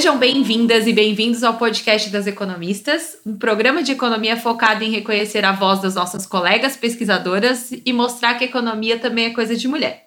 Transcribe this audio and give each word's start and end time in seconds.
Sejam 0.00 0.16
bem-vindas 0.16 0.86
e 0.86 0.94
bem-vindos 0.94 1.44
ao 1.44 1.58
podcast 1.58 2.08
das 2.08 2.26
economistas, 2.26 3.20
um 3.26 3.36
programa 3.36 3.82
de 3.82 3.92
economia 3.92 4.34
focado 4.34 4.82
em 4.82 4.90
reconhecer 4.90 5.44
a 5.44 5.52
voz 5.52 5.82
das 5.82 5.94
nossas 5.94 6.24
colegas 6.24 6.74
pesquisadoras 6.74 7.70
e 7.70 7.92
mostrar 7.92 8.32
que 8.36 8.44
a 8.44 8.46
economia 8.46 8.98
também 8.98 9.26
é 9.26 9.34
coisa 9.34 9.54
de 9.54 9.68
mulher. 9.68 10.06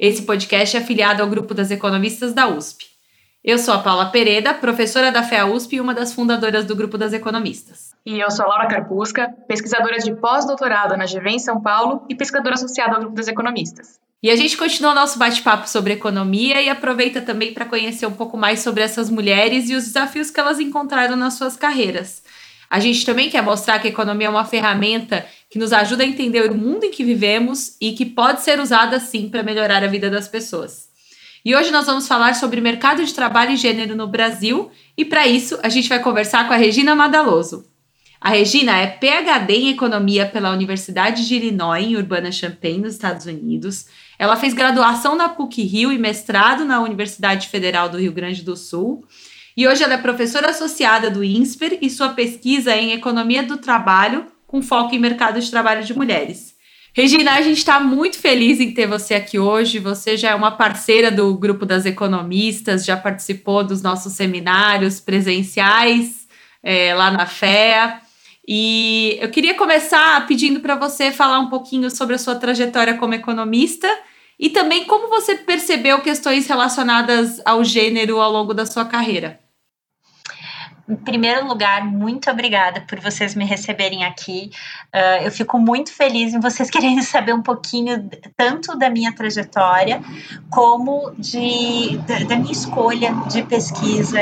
Esse 0.00 0.22
podcast 0.22 0.74
é 0.74 0.80
afiliado 0.80 1.22
ao 1.22 1.28
grupo 1.28 1.52
das 1.52 1.70
economistas 1.70 2.32
da 2.32 2.48
USP. 2.48 2.86
Eu 3.44 3.58
sou 3.58 3.74
a 3.74 3.80
Paula 3.80 4.06
Pereira, 4.06 4.54
professora 4.54 5.12
da 5.12 5.22
FEA 5.22 5.44
USP 5.44 5.76
e 5.76 5.80
uma 5.82 5.92
das 5.92 6.14
fundadoras 6.14 6.64
do 6.64 6.74
grupo 6.74 6.96
das 6.96 7.12
economistas. 7.12 7.90
E 8.06 8.18
eu 8.18 8.30
sou 8.30 8.46
a 8.46 8.48
Laura 8.48 8.66
Carpusca, 8.66 9.28
pesquisadora 9.46 9.98
de 9.98 10.14
pós-doutorado 10.14 10.96
na 10.96 11.04
GV 11.04 11.28
em 11.28 11.38
São 11.38 11.60
Paulo 11.60 12.06
e 12.08 12.14
pesquisadora 12.14 12.54
associada 12.54 12.94
ao 12.94 13.00
grupo 13.00 13.16
das 13.16 13.28
economistas. 13.28 14.02
E 14.24 14.30
a 14.30 14.36
gente 14.36 14.56
continua 14.56 14.94
nosso 14.94 15.18
bate-papo 15.18 15.68
sobre 15.68 15.92
economia 15.92 16.62
e 16.62 16.70
aproveita 16.70 17.20
também 17.20 17.52
para 17.52 17.66
conhecer 17.66 18.06
um 18.06 18.12
pouco 18.12 18.38
mais 18.38 18.60
sobre 18.60 18.82
essas 18.82 19.10
mulheres 19.10 19.68
e 19.68 19.74
os 19.74 19.84
desafios 19.84 20.30
que 20.30 20.40
elas 20.40 20.58
encontraram 20.58 21.14
nas 21.14 21.34
suas 21.34 21.58
carreiras. 21.58 22.22
A 22.70 22.80
gente 22.80 23.04
também 23.04 23.28
quer 23.28 23.42
mostrar 23.42 23.78
que 23.80 23.86
a 23.86 23.90
economia 23.90 24.28
é 24.28 24.30
uma 24.30 24.46
ferramenta 24.46 25.26
que 25.50 25.58
nos 25.58 25.74
ajuda 25.74 26.04
a 26.04 26.06
entender 26.06 26.50
o 26.50 26.54
mundo 26.54 26.84
em 26.84 26.90
que 26.90 27.04
vivemos 27.04 27.76
e 27.78 27.92
que 27.92 28.06
pode 28.06 28.40
ser 28.40 28.58
usada 28.58 28.98
sim 28.98 29.28
para 29.28 29.42
melhorar 29.42 29.84
a 29.84 29.88
vida 29.88 30.08
das 30.08 30.26
pessoas. 30.26 30.88
E 31.44 31.54
hoje 31.54 31.70
nós 31.70 31.84
vamos 31.84 32.08
falar 32.08 32.34
sobre 32.34 32.62
mercado 32.62 33.04
de 33.04 33.12
trabalho 33.12 33.50
e 33.50 33.56
gênero 33.58 33.94
no 33.94 34.06
Brasil, 34.06 34.70
e 34.96 35.04
para 35.04 35.26
isso 35.26 35.58
a 35.62 35.68
gente 35.68 35.86
vai 35.86 36.00
conversar 36.00 36.48
com 36.48 36.54
a 36.54 36.56
Regina 36.56 36.94
Madaloso. 36.94 37.66
A 38.18 38.30
Regina 38.30 38.78
é 38.78 38.86
PhD 38.86 39.54
em 39.54 39.68
Economia 39.68 40.24
pela 40.24 40.50
Universidade 40.50 41.28
de 41.28 41.34
Illinois, 41.34 41.84
em 41.84 41.94
Urbana-Champaign, 41.94 42.78
nos 42.78 42.94
Estados 42.94 43.26
Unidos. 43.26 43.84
Ela 44.24 44.36
fez 44.36 44.54
graduação 44.54 45.14
na 45.14 45.28
PUC-Rio 45.28 45.92
e 45.92 45.98
mestrado 45.98 46.64
na 46.64 46.80
Universidade 46.80 47.46
Federal 47.48 47.90
do 47.90 47.98
Rio 47.98 48.10
Grande 48.10 48.42
do 48.42 48.56
Sul. 48.56 49.04
E 49.54 49.68
hoje 49.68 49.84
ela 49.84 49.92
é 49.92 49.98
professora 49.98 50.48
associada 50.48 51.10
do 51.10 51.22
INSPER 51.22 51.76
e 51.82 51.90
sua 51.90 52.08
pesquisa 52.08 52.72
é 52.72 52.80
em 52.80 52.92
Economia 52.92 53.42
do 53.42 53.58
Trabalho, 53.58 54.24
com 54.46 54.62
foco 54.62 54.94
em 54.94 54.98
mercado 54.98 55.38
de 55.38 55.50
trabalho 55.50 55.84
de 55.84 55.92
mulheres. 55.92 56.54
Regina, 56.94 57.32
a 57.32 57.42
gente 57.42 57.58
está 57.58 57.78
muito 57.78 58.18
feliz 58.18 58.60
em 58.60 58.72
ter 58.72 58.86
você 58.86 59.12
aqui 59.12 59.38
hoje. 59.38 59.78
Você 59.78 60.16
já 60.16 60.30
é 60.30 60.34
uma 60.34 60.52
parceira 60.52 61.10
do 61.10 61.34
grupo 61.34 61.66
das 61.66 61.84
economistas, 61.84 62.82
já 62.82 62.96
participou 62.96 63.62
dos 63.62 63.82
nossos 63.82 64.14
seminários 64.14 65.00
presenciais 65.00 66.26
é, 66.62 66.94
lá 66.94 67.10
na 67.10 67.26
FEA. 67.26 68.00
E 68.48 69.18
eu 69.20 69.28
queria 69.28 69.52
começar 69.52 70.26
pedindo 70.26 70.60
para 70.60 70.76
você 70.76 71.12
falar 71.12 71.40
um 71.40 71.50
pouquinho 71.50 71.90
sobre 71.90 72.14
a 72.14 72.18
sua 72.18 72.36
trajetória 72.36 72.94
como 72.94 73.12
economista 73.12 73.86
e 74.38 74.50
também 74.50 74.84
como 74.84 75.08
você 75.08 75.36
percebeu 75.36 76.00
questões 76.00 76.46
relacionadas 76.46 77.40
ao 77.44 77.64
gênero 77.64 78.20
ao 78.20 78.30
longo 78.30 78.52
da 78.52 78.66
sua 78.66 78.84
carreira. 78.84 79.40
Em 80.86 80.96
primeiro 80.96 81.46
lugar, 81.48 81.82
muito 81.82 82.30
obrigada 82.30 82.82
por 82.82 83.00
vocês 83.00 83.34
me 83.34 83.44
receberem 83.44 84.04
aqui. 84.04 84.50
Uh, 84.94 85.24
eu 85.24 85.30
fico 85.30 85.58
muito 85.58 85.90
feliz 85.90 86.34
em 86.34 86.40
vocês 86.40 86.68
quererem 86.70 87.00
saber 87.00 87.32
um 87.32 87.42
pouquinho 87.42 88.08
tanto 88.36 88.76
da 88.76 88.90
minha 88.90 89.14
trajetória 89.14 90.02
como 90.50 91.14
de, 91.16 91.96
da, 92.06 92.18
da 92.24 92.36
minha 92.36 92.52
escolha 92.52 93.14
de 93.30 93.42
pesquisa, 93.44 94.20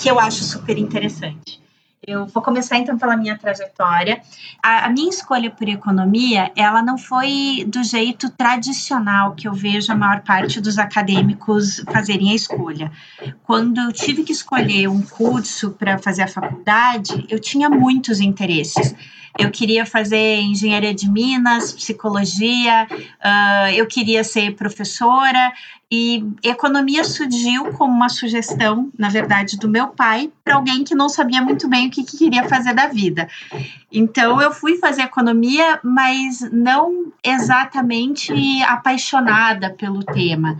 que 0.00 0.08
eu 0.10 0.18
acho 0.18 0.42
super 0.44 0.78
interessante. 0.78 1.60
Eu 2.08 2.26
vou 2.26 2.42
começar 2.42 2.78
então 2.78 2.96
pela 2.96 3.14
minha 3.18 3.36
trajetória. 3.36 4.22
A, 4.62 4.86
a, 4.86 4.88
minha 4.88 5.10
escolha 5.10 5.50
por 5.50 5.68
economia, 5.68 6.50
ela 6.56 6.82
não 6.82 6.96
foi 6.96 7.66
do 7.68 7.84
jeito 7.84 8.30
tradicional 8.30 9.34
que 9.34 9.46
eu 9.46 9.52
vejo 9.52 9.92
a 9.92 9.94
maior 9.94 10.22
parte 10.22 10.58
dos 10.58 10.78
acadêmicos 10.78 11.84
fazerem 11.92 12.30
a 12.30 12.34
escolha. 12.34 12.90
Quando 13.42 13.78
eu 13.78 13.92
tive 13.92 14.24
que 14.24 14.32
escolher 14.32 14.88
um 14.88 15.02
curso 15.02 15.72
para 15.72 15.98
fazer 15.98 16.22
a 16.22 16.28
faculdade, 16.28 17.26
eu 17.28 17.38
tinha 17.38 17.68
muitos 17.68 18.20
interesses. 18.20 18.94
Eu 19.36 19.50
queria 19.50 19.84
fazer 19.84 20.40
engenharia 20.40 20.94
de 20.94 21.10
minas, 21.10 21.72
psicologia, 21.72 22.86
uh, 22.90 23.70
eu 23.74 23.86
queria 23.86 24.22
ser 24.22 24.54
professora, 24.54 25.52
e 25.90 26.22
economia 26.42 27.02
surgiu 27.02 27.72
como 27.72 27.94
uma 27.94 28.10
sugestão, 28.10 28.90
na 28.98 29.08
verdade, 29.08 29.56
do 29.56 29.68
meu 29.68 29.88
pai 29.88 30.30
para 30.44 30.54
alguém 30.54 30.84
que 30.84 30.94
não 30.94 31.08
sabia 31.08 31.40
muito 31.40 31.66
bem 31.66 31.88
o 31.88 31.90
que, 31.90 32.04
que, 32.04 32.18
queria 32.18 32.46
fazer 32.46 32.74
da 32.74 32.88
vida. 32.88 33.26
Então, 33.90 34.40
eu 34.40 34.52
fui 34.52 34.76
fazer 34.76 35.02
economia, 35.02 35.80
mas 35.82 36.40
não 36.52 37.10
exatamente 37.24 38.62
apaixonada 38.64 39.70
pelo 39.70 40.04
tema. 40.04 40.58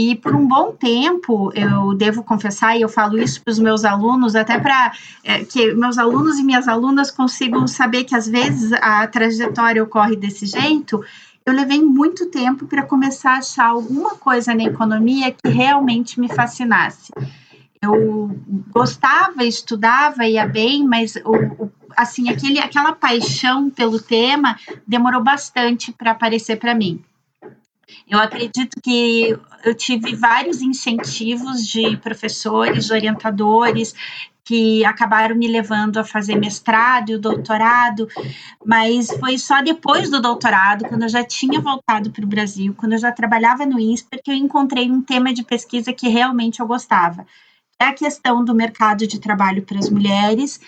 E 0.00 0.16
por 0.16 0.34
um 0.34 0.48
bom 0.48 0.72
tempo, 0.72 1.52
eu 1.54 1.92
devo 1.94 2.22
confessar, 2.22 2.74
e 2.74 2.80
eu 2.80 2.88
falo 2.88 3.18
isso 3.18 3.42
para 3.42 3.50
os 3.50 3.58
meus 3.58 3.84
alunos, 3.84 4.34
até 4.34 4.58
para 4.58 4.92
é, 5.22 5.44
que 5.44 5.74
meus 5.74 5.98
alunos 5.98 6.38
e 6.38 6.42
minhas 6.42 6.66
alunas 6.66 7.10
consigam 7.10 7.66
saber 7.66 8.04
que 8.04 8.16
às 8.16 8.26
vezes 8.26 8.72
a 8.80 9.06
trajetória 9.06 9.82
ocorre 9.82 10.16
desse 10.16 10.46
jeito 10.46 11.04
eu 11.44 11.52
levei 11.52 11.82
muito 11.82 12.30
tempo 12.30 12.66
para 12.66 12.82
começar 12.82 13.32
a 13.32 13.38
achar 13.38 13.66
alguma 13.66 14.14
coisa 14.14 14.54
na 14.54 14.64
economia 14.64 15.32
que 15.32 15.50
realmente 15.50 16.18
me 16.18 16.28
fascinasse. 16.28 17.12
Eu 17.82 18.30
gostava, 18.70 19.44
estudava, 19.44 20.26
ia 20.26 20.46
bem, 20.46 20.86
mas 20.86 21.16
o, 21.16 21.64
o 21.64 21.72
assim 21.96 22.30
aquele, 22.30 22.58
aquela 22.58 22.92
paixão 22.92 23.68
pelo 23.68 24.00
tema 24.00 24.56
demorou 24.86 25.22
bastante 25.22 25.92
para 25.92 26.12
aparecer 26.12 26.56
para 26.56 26.74
mim. 26.74 27.02
Eu 28.08 28.18
acredito 28.18 28.80
que 28.82 29.38
eu 29.64 29.74
tive 29.74 30.14
vários 30.14 30.60
incentivos 30.60 31.66
de 31.66 31.96
professores, 31.96 32.90
orientadores, 32.90 33.94
que 34.50 34.84
acabaram 34.84 35.36
me 35.36 35.46
levando 35.46 35.98
a 35.98 36.04
fazer 36.04 36.34
mestrado 36.34 37.12
e 37.12 37.18
doutorado, 37.18 38.08
mas 38.66 39.08
foi 39.20 39.38
só 39.38 39.62
depois 39.62 40.10
do 40.10 40.20
doutorado, 40.20 40.86
quando 40.88 41.02
eu 41.02 41.08
já 41.08 41.22
tinha 41.22 41.60
voltado 41.60 42.10
para 42.10 42.24
o 42.24 42.28
Brasil, 42.28 42.74
quando 42.76 42.94
eu 42.94 42.98
já 42.98 43.12
trabalhava 43.12 43.64
no 43.64 43.78
INSPER, 43.78 44.20
que 44.24 44.30
eu 44.30 44.34
encontrei 44.34 44.90
um 44.90 45.02
tema 45.02 45.32
de 45.32 45.44
pesquisa 45.44 45.92
que 45.92 46.08
realmente 46.08 46.58
eu 46.58 46.66
gostava. 46.66 47.24
É 47.78 47.84
a 47.84 47.94
questão 47.94 48.44
do 48.44 48.52
mercado 48.52 49.06
de 49.06 49.20
trabalho 49.20 49.62
para 49.62 49.78
as 49.78 49.88
mulheres 49.88 50.60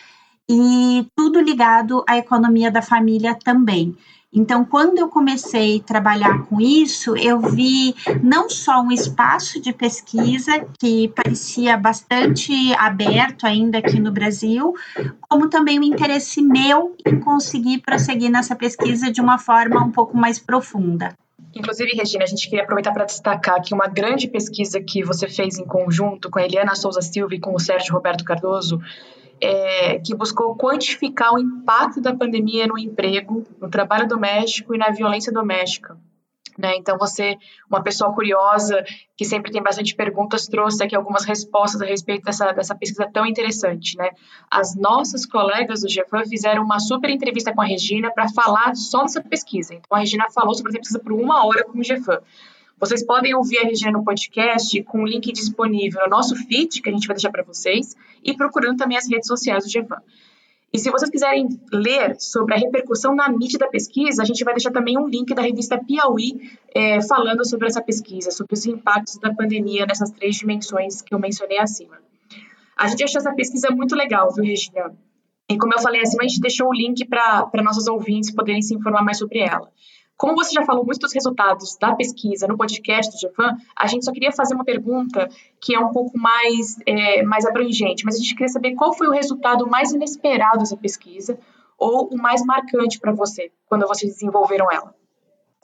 e 0.49 1.05
tudo 1.17 1.41
ligado 1.41 2.05
à 2.09 2.17
economia 2.17 2.71
da 2.71 2.83
família 2.83 3.35
também. 3.35 3.97
Então, 4.35 4.65
quando 4.65 4.99
eu 4.99 5.09
comecei 5.09 5.79
a 5.79 5.83
trabalhar 5.83 6.47
com 6.47 6.59
isso, 6.59 7.15
eu 7.19 7.39
vi 7.39 7.95
não 8.23 8.49
só 8.49 8.81
um 8.81 8.91
espaço 8.91 9.61
de 9.61 9.75
pesquisa 9.75 10.67
que 10.79 11.09
parecia 11.09 11.77
bastante 11.77 12.53
aberto 12.79 13.45
ainda 13.45 13.77
aqui 13.77 14.01
no 14.01 14.11
Brasil, 14.11 14.73
como 15.29 15.51
também 15.51 15.79
o 15.79 15.83
interesse 15.83 16.41
meu 16.41 16.97
em 17.05 17.21
conseguir 17.21 17.83
prosseguir 17.83 18.31
nessa 18.31 18.57
pesquisa 18.57 19.13
de 19.13 19.21
uma 19.21 19.37
forma 19.37 19.85
um 19.85 19.93
pouco 19.93 20.17
mais 20.17 20.39
profunda. 20.39 21.15
Inclusive, 21.55 21.93
Regina, 21.95 22.25
a 22.25 22.27
gente 22.27 22.49
queria 22.49 22.63
aproveitar 22.63 22.93
para 22.93 23.05
destacar 23.05 23.61
que 23.61 23.75
uma 23.75 23.87
grande 23.87 24.29
pesquisa 24.29 24.81
que 24.81 25.05
você 25.05 25.29
fez 25.29 25.59
em 25.59 25.67
conjunto 25.67 26.31
com 26.31 26.39
a 26.39 26.43
Eliana 26.43 26.75
Souza 26.75 27.03
Silva 27.03 27.35
e 27.35 27.41
com 27.41 27.55
o 27.55 27.61
Sérgio 27.61 27.93
Roberto 27.93 28.25
Cardoso 28.25 28.81
é, 29.43 29.99
que 29.99 30.15
buscou 30.15 30.55
quantificar 30.55 31.35
o 31.35 31.39
impacto 31.39 32.01
da 32.01 32.15
pandemia 32.15 32.65
no 32.69 32.79
emprego, 32.79 33.45
no 33.61 33.69
trabalho 33.69 34.07
doméstico 34.07 34.73
e 34.73 34.79
na 34.79 34.91
violência 34.91 35.33
doméstica. 35.33 35.99
Né? 36.57 36.77
Então, 36.77 36.97
você, 36.97 37.37
uma 37.69 37.83
pessoa 37.83 38.13
curiosa, 38.13 38.85
que 39.17 39.25
sempre 39.25 39.51
tem 39.51 39.61
bastante 39.61 39.97
perguntas, 39.97 40.47
trouxe 40.47 40.85
aqui 40.85 40.95
algumas 40.95 41.25
respostas 41.25 41.81
a 41.81 41.87
respeito 41.87 42.25
dessa, 42.25 42.53
dessa 42.53 42.75
pesquisa 42.75 43.11
tão 43.13 43.27
interessante. 43.27 43.97
Né? 43.97 44.11
As 44.49 44.77
nossas 44.77 45.27
colegas 45.27 45.81
do 45.81 45.89
GFAM 45.89 46.25
fizeram 46.27 46.63
uma 46.63 46.79
super 46.79 47.11
entrevista 47.11 47.53
com 47.53 47.63
a 47.63 47.65
Regina 47.65 48.13
para 48.13 48.29
falar 48.29 48.77
só 48.77 49.03
dessa 49.03 49.23
pesquisa. 49.23 49.75
Então, 49.75 49.97
a 49.97 49.99
Regina 49.99 50.31
falou 50.31 50.55
sobre 50.55 50.71
essa 50.71 50.79
pesquisa 50.79 51.01
por 51.01 51.13
uma 51.13 51.45
hora 51.45 51.65
com 51.65 51.79
o 51.79 51.83
GFAM. 51.83 52.21
Vocês 52.83 53.07
podem 53.07 53.33
ouvir 53.33 53.61
a 53.61 53.63
Regina 53.63 53.93
no 53.93 54.03
podcast 54.03 54.83
com 54.83 55.03
o 55.03 55.07
link 55.07 55.31
disponível 55.31 56.01
no 56.03 56.11
nosso 56.11 56.35
feed, 56.35 56.83
que 56.83 56.89
a 56.89 56.93
gente 56.93 57.07
vai 57.07 57.15
deixar 57.15 57.31
para 57.31 57.45
vocês, 57.45 57.95
e 58.25 58.37
procurando 58.37 58.77
também 58.77 58.99
as 58.99 59.09
redes 59.09 59.29
sociais 59.29 59.63
do 59.63 59.71
GEVAN. 59.71 60.03
E 60.73 60.81
se 60.81 60.91
vocês 60.91 61.09
quiserem 61.09 61.47
ler 61.73 62.17
sobre 62.19 62.55
a 62.55 62.59
repercussão 62.59 63.15
na 63.15 63.29
mídia 63.29 63.57
da 63.57 63.69
pesquisa, 63.69 64.21
a 64.21 64.25
gente 64.25 64.43
vai 64.43 64.53
deixar 64.53 64.73
também 64.73 64.99
um 64.99 65.07
link 65.07 65.33
da 65.33 65.43
revista 65.43 65.79
Piauí 65.79 66.41
é, 66.75 67.01
falando 67.03 67.49
sobre 67.49 67.69
essa 67.69 67.81
pesquisa, 67.81 68.33
sobre 68.33 68.55
os 68.55 68.67
impactos 68.67 69.17
da 69.17 69.33
pandemia 69.33 69.87
nessas 69.87 70.11
três 70.11 70.35
dimensões 70.35 71.01
que 71.01 71.15
eu 71.15 71.21
mencionei 71.21 71.61
acima. 71.61 72.01
A 72.77 72.89
gente 72.89 73.05
achou 73.05 73.21
essa 73.21 73.33
pesquisa 73.33 73.71
muito 73.71 73.95
legal, 73.95 74.35
viu, 74.35 74.43
Regina? 74.43 74.93
E 75.49 75.57
como 75.57 75.73
eu 75.73 75.79
falei 75.79 76.01
acima, 76.01 76.25
a 76.25 76.27
gente 76.27 76.41
deixou 76.41 76.69
o 76.69 76.75
link 76.75 77.05
para 77.05 77.63
nossos 77.63 77.87
ouvintes 77.87 78.35
poderem 78.35 78.61
se 78.61 78.75
informar 78.75 79.05
mais 79.05 79.19
sobre 79.19 79.39
ela. 79.39 79.71
Como 80.17 80.35
você 80.35 80.53
já 80.53 80.65
falou 80.65 80.85
muito 80.85 81.01
dos 81.01 81.13
resultados 81.13 81.77
da 81.77 81.95
pesquisa 81.95 82.47
no 82.47 82.57
podcast 82.57 83.13
do 83.13 83.29
GFAM, 83.29 83.57
a 83.77 83.87
gente 83.87 84.05
só 84.05 84.13
queria 84.13 84.31
fazer 84.31 84.55
uma 84.55 84.65
pergunta 84.65 85.29
que 85.61 85.75
é 85.75 85.81
um 85.81 85.91
pouco 85.91 86.17
mais, 86.17 86.79
é, 86.87 87.23
mais 87.23 87.45
abrangente, 87.45 88.05
mas 88.05 88.15
a 88.15 88.19
gente 88.19 88.35
queria 88.35 88.49
saber 88.49 88.75
qual 88.75 88.95
foi 88.95 89.09
o 89.09 89.13
resultado 89.13 89.69
mais 89.69 89.93
inesperado 89.93 90.59
dessa 90.59 90.77
pesquisa 90.77 91.39
ou 91.77 92.09
o 92.13 92.17
mais 92.17 92.45
marcante 92.45 93.01
para 93.01 93.13
você 93.13 93.51
quando 93.67 93.87
vocês 93.89 94.13
desenvolveram 94.13 94.71
ela. 94.71 94.95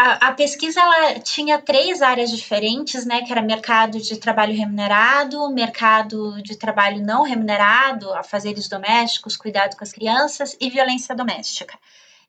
A, 0.00 0.28
a, 0.28 0.32
pesquisa 0.32 0.80
ela 0.80 1.18
tinha 1.18 1.60
três 1.60 2.02
áreas 2.02 2.30
diferentes, 2.30 3.04
né? 3.04 3.22
Que 3.22 3.32
era 3.32 3.42
mercado 3.42 4.00
de 4.00 4.16
trabalho 4.16 4.54
remunerado, 4.54 5.50
mercado 5.50 6.40
de 6.40 6.56
trabalho 6.56 7.04
não 7.04 7.24
remunerado, 7.24 8.12
afazeres 8.14 8.68
domésticos, 8.68 9.36
cuidado 9.36 9.76
com 9.76 9.82
as 9.82 9.90
crianças 9.90 10.56
e 10.60 10.70
violência 10.70 11.16
doméstica. 11.16 11.76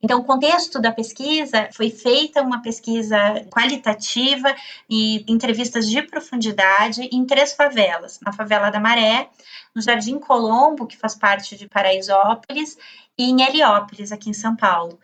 Então, 0.02 0.20
o 0.20 0.24
contexto 0.24 0.80
da 0.80 0.90
pesquisa 0.90 1.68
foi 1.72 1.90
feita 1.90 2.40
uma 2.42 2.62
pesquisa 2.62 3.16
qualitativa 3.50 4.54
e 4.88 5.24
entrevistas 5.30 5.88
de 5.88 6.00
profundidade 6.02 7.02
em 7.12 7.26
três 7.26 7.52
favelas: 7.52 8.18
na 8.20 8.32
favela 8.32 8.70
da 8.70 8.80
Maré, 8.80 9.28
no 9.74 9.82
Jardim 9.82 10.18
Colombo, 10.18 10.86
que 10.86 10.96
faz 10.96 11.14
parte 11.14 11.56
de 11.56 11.68
Paraisópolis, 11.68 12.78
e 13.18 13.24
em 13.24 13.42
Heliópolis, 13.42 14.10
aqui 14.10 14.30
em 14.30 14.34
São 14.34 14.56
Paulo. 14.56 14.98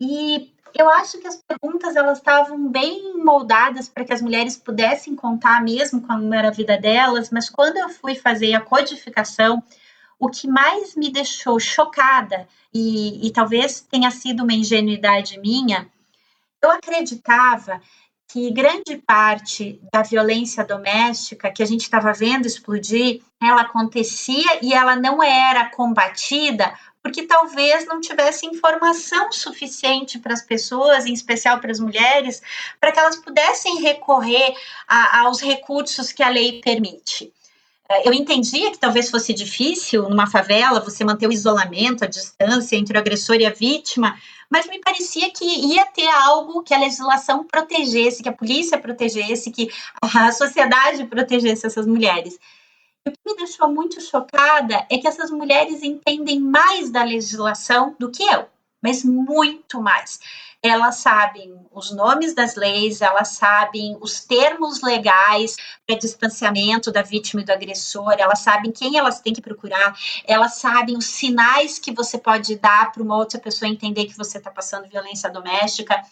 E 0.00 0.52
eu 0.74 0.88
acho 0.88 1.18
que 1.18 1.26
as 1.26 1.42
perguntas 1.42 1.96
elas 1.96 2.18
estavam 2.18 2.68
bem 2.68 3.16
moldadas 3.16 3.88
para 3.88 4.04
que 4.04 4.12
as 4.12 4.22
mulheres 4.22 4.56
pudessem 4.56 5.16
contar 5.16 5.62
mesmo 5.62 6.00
como 6.00 6.32
era 6.32 6.48
a 6.48 6.52
vida 6.52 6.78
delas, 6.78 7.30
mas 7.30 7.50
quando 7.50 7.76
eu 7.76 7.88
fui 7.88 8.14
fazer 8.14 8.54
a 8.54 8.60
codificação, 8.60 9.62
o 10.20 10.28
que 10.28 10.46
mais 10.46 10.94
me 10.94 11.10
deixou 11.10 11.58
chocada, 11.58 12.46
e, 12.72 13.26
e 13.26 13.32
talvez 13.32 13.80
tenha 13.80 14.10
sido 14.10 14.44
uma 14.44 14.52
ingenuidade 14.52 15.40
minha, 15.40 15.90
eu 16.62 16.70
acreditava 16.70 17.80
que 18.28 18.50
grande 18.52 18.96
parte 18.98 19.80
da 19.92 20.02
violência 20.02 20.64
doméstica 20.64 21.50
que 21.50 21.62
a 21.62 21.66
gente 21.66 21.80
estava 21.80 22.12
vendo 22.12 22.46
explodir, 22.46 23.22
ela 23.42 23.62
acontecia 23.62 24.60
e 24.62 24.72
ela 24.72 24.94
não 24.94 25.20
era 25.20 25.68
combatida 25.70 26.72
porque 27.02 27.26
talvez 27.26 27.86
não 27.86 28.00
tivesse 28.00 28.46
informação 28.46 29.32
suficiente 29.32 30.18
para 30.18 30.34
as 30.34 30.42
pessoas, 30.42 31.06
em 31.06 31.14
especial 31.14 31.58
para 31.58 31.70
as 31.70 31.80
mulheres, 31.80 32.42
para 32.78 32.92
que 32.92 32.98
elas 32.98 33.16
pudessem 33.16 33.80
recorrer 33.80 34.54
a, 34.86 35.20
aos 35.22 35.40
recursos 35.40 36.12
que 36.12 36.22
a 36.22 36.28
lei 36.28 36.60
permite. 36.60 37.32
É, 37.90 38.06
eu 38.06 38.12
entendia 38.12 38.70
que 38.70 38.78
talvez 38.78 39.10
fosse 39.10 39.34
difícil 39.34 40.08
numa 40.08 40.30
favela 40.30 40.78
você 40.78 41.02
manter 41.02 41.26
o 41.26 41.32
isolamento, 41.32 42.04
a 42.04 42.06
distância 42.06 42.76
entre 42.76 42.96
o 42.96 43.00
agressor 43.00 43.34
e 43.36 43.44
a 43.44 43.50
vítima, 43.50 44.16
mas 44.48 44.66
me 44.68 44.78
parecia 44.78 45.28
que 45.32 45.44
ia 45.44 45.84
ter 45.86 46.08
algo 46.08 46.62
que 46.62 46.72
a 46.72 46.78
legislação 46.78 47.42
protegesse, 47.42 48.22
que 48.22 48.28
a 48.28 48.32
polícia 48.32 48.78
protegesse, 48.78 49.50
que 49.50 49.68
a 50.00 50.30
sociedade 50.30 51.04
protegesse 51.06 51.66
essas 51.66 51.84
mulheres. 51.84 52.38
O 53.04 53.10
que 53.10 53.18
me 53.26 53.36
deixou 53.36 53.68
muito 53.68 54.00
chocada 54.00 54.86
é 54.88 54.96
que 54.96 55.08
essas 55.08 55.32
mulheres 55.32 55.82
entendem 55.82 56.38
mais 56.38 56.90
da 56.90 57.02
legislação 57.02 57.96
do 57.98 58.08
que 58.08 58.22
eu, 58.22 58.46
mas 58.80 59.04
muito 59.04 59.82
mais. 59.82 60.20
Elas 60.62 60.96
sabem 60.96 61.58
os 61.72 61.90
nomes 61.90 62.34
das 62.34 62.54
leis, 62.54 63.00
elas 63.00 63.28
sabem 63.28 63.96
os 64.00 64.20
termos 64.24 64.82
legais 64.82 65.56
para 65.86 65.96
distanciamento 65.96 66.92
da 66.92 67.00
vítima 67.00 67.40
e 67.40 67.44
do 67.44 67.52
agressor, 67.52 68.14
elas 68.18 68.40
sabem 68.40 68.70
quem 68.70 68.98
elas 68.98 69.20
têm 69.20 69.32
que 69.32 69.40
procurar, 69.40 69.96
elas 70.26 70.56
sabem 70.56 70.96
os 70.98 71.06
sinais 71.06 71.78
que 71.78 71.92
você 71.92 72.18
pode 72.18 72.56
dar 72.56 72.92
para 72.92 73.02
uma 73.02 73.16
outra 73.16 73.40
pessoa 73.40 73.70
entender 73.70 74.04
que 74.04 74.16
você 74.16 74.38
está 74.38 74.50
passando 74.50 74.88
violência 74.88 75.30
doméstica. 75.30 76.02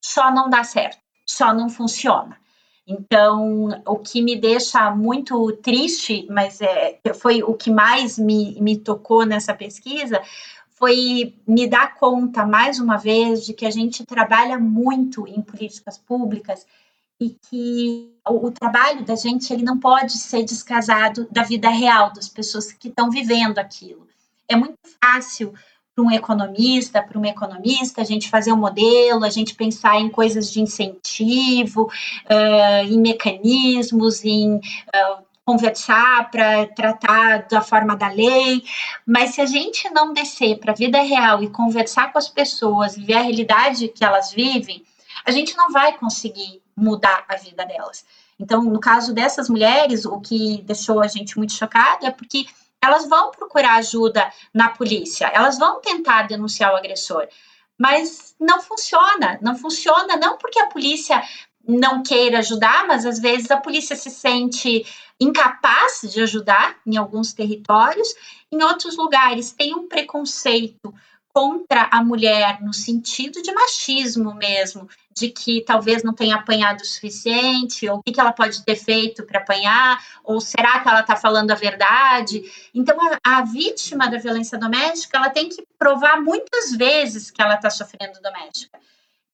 Só 0.00 0.30
não 0.30 0.48
dá 0.48 0.64
certo, 0.64 0.98
só 1.26 1.52
não 1.52 1.68
funciona. 1.68 2.38
Então, 2.86 3.82
o 3.84 3.98
que 3.98 4.22
me 4.22 4.36
deixa 4.36 4.92
muito 4.92 5.50
triste, 5.54 6.24
mas 6.30 6.60
é, 6.60 7.00
foi 7.20 7.42
o 7.42 7.52
que 7.52 7.68
mais 7.68 8.16
me, 8.16 8.60
me 8.60 8.78
tocou 8.78 9.26
nessa 9.26 9.52
pesquisa, 9.52 10.22
foi 10.76 11.34
me 11.46 11.66
dar 11.66 11.94
conta, 11.94 12.46
mais 12.46 12.78
uma 12.78 12.96
vez, 12.96 13.44
de 13.44 13.52
que 13.54 13.66
a 13.66 13.70
gente 13.70 14.04
trabalha 14.04 14.58
muito 14.58 15.26
em 15.26 15.40
políticas 15.40 15.96
públicas 15.98 16.66
e 17.18 17.30
que 17.30 18.12
o, 18.28 18.50
trabalho 18.50 19.04
da 19.04 19.16
gente 19.16 19.52
ele 19.52 19.62
não 19.62 19.80
pode 19.80 20.12
ser 20.12 20.42
descasado 20.44 21.26
da 21.30 21.42
vida 21.42 21.70
real 21.70 22.12
das 22.12 22.28
pessoas 22.28 22.70
que 22.72 22.88
estão 22.88 23.10
vivendo 23.10 23.58
aquilo. 23.58 24.06
É 24.46 24.54
muito 24.54 24.76
fácil 25.02 25.54
para 25.94 26.04
um 26.04 26.10
economista, 26.10 27.02
para 27.02 27.16
uma 27.16 27.28
economista, 27.28 28.02
a 28.02 28.04
gente 28.04 28.28
fazer 28.28 28.52
um 28.52 28.58
modelo, 28.58 29.24
a 29.24 29.30
gente 29.30 29.54
pensar 29.54 29.98
em 29.98 30.10
coisas 30.10 30.52
de 30.52 30.60
incentivo, 30.60 31.84
uh, 31.84 32.84
em 32.86 33.00
mecanismos, 33.00 34.22
em 34.22 34.56
uh, 34.56 35.25
conversar 35.46 36.28
para 36.28 36.66
tratar 36.66 37.46
da 37.46 37.60
forma 37.60 37.96
da 37.96 38.08
lei, 38.08 38.64
mas 39.06 39.36
se 39.36 39.40
a 39.40 39.46
gente 39.46 39.88
não 39.90 40.12
descer 40.12 40.58
para 40.58 40.72
a 40.72 40.74
vida 40.74 41.00
real 41.00 41.40
e 41.40 41.48
conversar 41.48 42.12
com 42.12 42.18
as 42.18 42.28
pessoas, 42.28 42.96
ver 42.96 43.14
a 43.14 43.22
realidade 43.22 43.86
que 43.86 44.04
elas 44.04 44.32
vivem, 44.32 44.84
a 45.24 45.30
gente 45.30 45.56
não 45.56 45.70
vai 45.70 45.96
conseguir 45.96 46.60
mudar 46.76 47.24
a 47.28 47.36
vida 47.36 47.64
delas. 47.64 48.04
Então, 48.40 48.60
no 48.64 48.80
caso 48.80 49.14
dessas 49.14 49.48
mulheres, 49.48 50.04
o 50.04 50.20
que 50.20 50.62
deixou 50.62 51.00
a 51.00 51.06
gente 51.06 51.38
muito 51.38 51.52
chocado 51.52 52.04
é 52.04 52.10
porque 52.10 52.44
elas 52.82 53.08
vão 53.08 53.30
procurar 53.30 53.76
ajuda 53.76 54.28
na 54.52 54.70
polícia, 54.70 55.30
elas 55.32 55.58
vão 55.58 55.80
tentar 55.80 56.24
denunciar 56.24 56.72
o 56.72 56.76
agressor, 56.76 57.28
mas 57.78 58.34
não 58.40 58.60
funciona, 58.60 59.38
não 59.40 59.56
funciona 59.56 60.16
não 60.16 60.36
porque 60.38 60.58
a 60.58 60.66
polícia 60.66 61.22
não 61.66 62.02
queira 62.02 62.38
ajudar, 62.38 62.86
mas 62.86 63.04
às 63.04 63.18
vezes 63.18 63.50
a 63.50 63.56
polícia 63.56 63.96
se 63.96 64.10
sente 64.10 64.84
incapaz 65.20 66.02
de 66.02 66.22
ajudar 66.22 66.76
em 66.86 66.96
alguns 66.96 67.32
territórios, 67.32 68.08
em 68.52 68.62
outros 68.62 68.96
lugares 68.96 69.52
tem 69.52 69.74
um 69.74 69.88
preconceito 69.88 70.94
contra 71.36 71.88
a 71.90 72.02
mulher 72.02 72.62
no 72.62 72.72
sentido 72.72 73.42
de 73.42 73.52
machismo 73.52 74.34
mesmo, 74.34 74.88
de 75.14 75.28
que 75.28 75.62
talvez 75.62 76.02
não 76.02 76.14
tenha 76.14 76.36
apanhado 76.36 76.80
o 76.80 76.86
suficiente, 76.86 77.86
ou 77.86 77.98
o 77.98 78.02
que 78.02 78.18
ela 78.18 78.32
pode 78.32 78.64
ter 78.64 78.76
feito 78.76 79.22
para 79.22 79.40
apanhar, 79.40 80.02
ou 80.24 80.40
será 80.40 80.80
que 80.80 80.88
ela 80.88 81.00
está 81.00 81.14
falando 81.14 81.50
a 81.50 81.54
verdade? 81.54 82.42
Então, 82.74 82.96
a, 83.02 83.18
a, 83.22 83.42
vítima 83.42 84.08
da 84.08 84.16
violência 84.16 84.56
doméstica, 84.56 85.18
ela 85.18 85.28
tem 85.28 85.50
que 85.50 85.62
provar 85.78 86.22
muitas 86.22 86.72
vezes 86.72 87.30
que 87.30 87.42
ela 87.42 87.56
está 87.56 87.68
sofrendo 87.68 88.18
doméstica. 88.22 88.78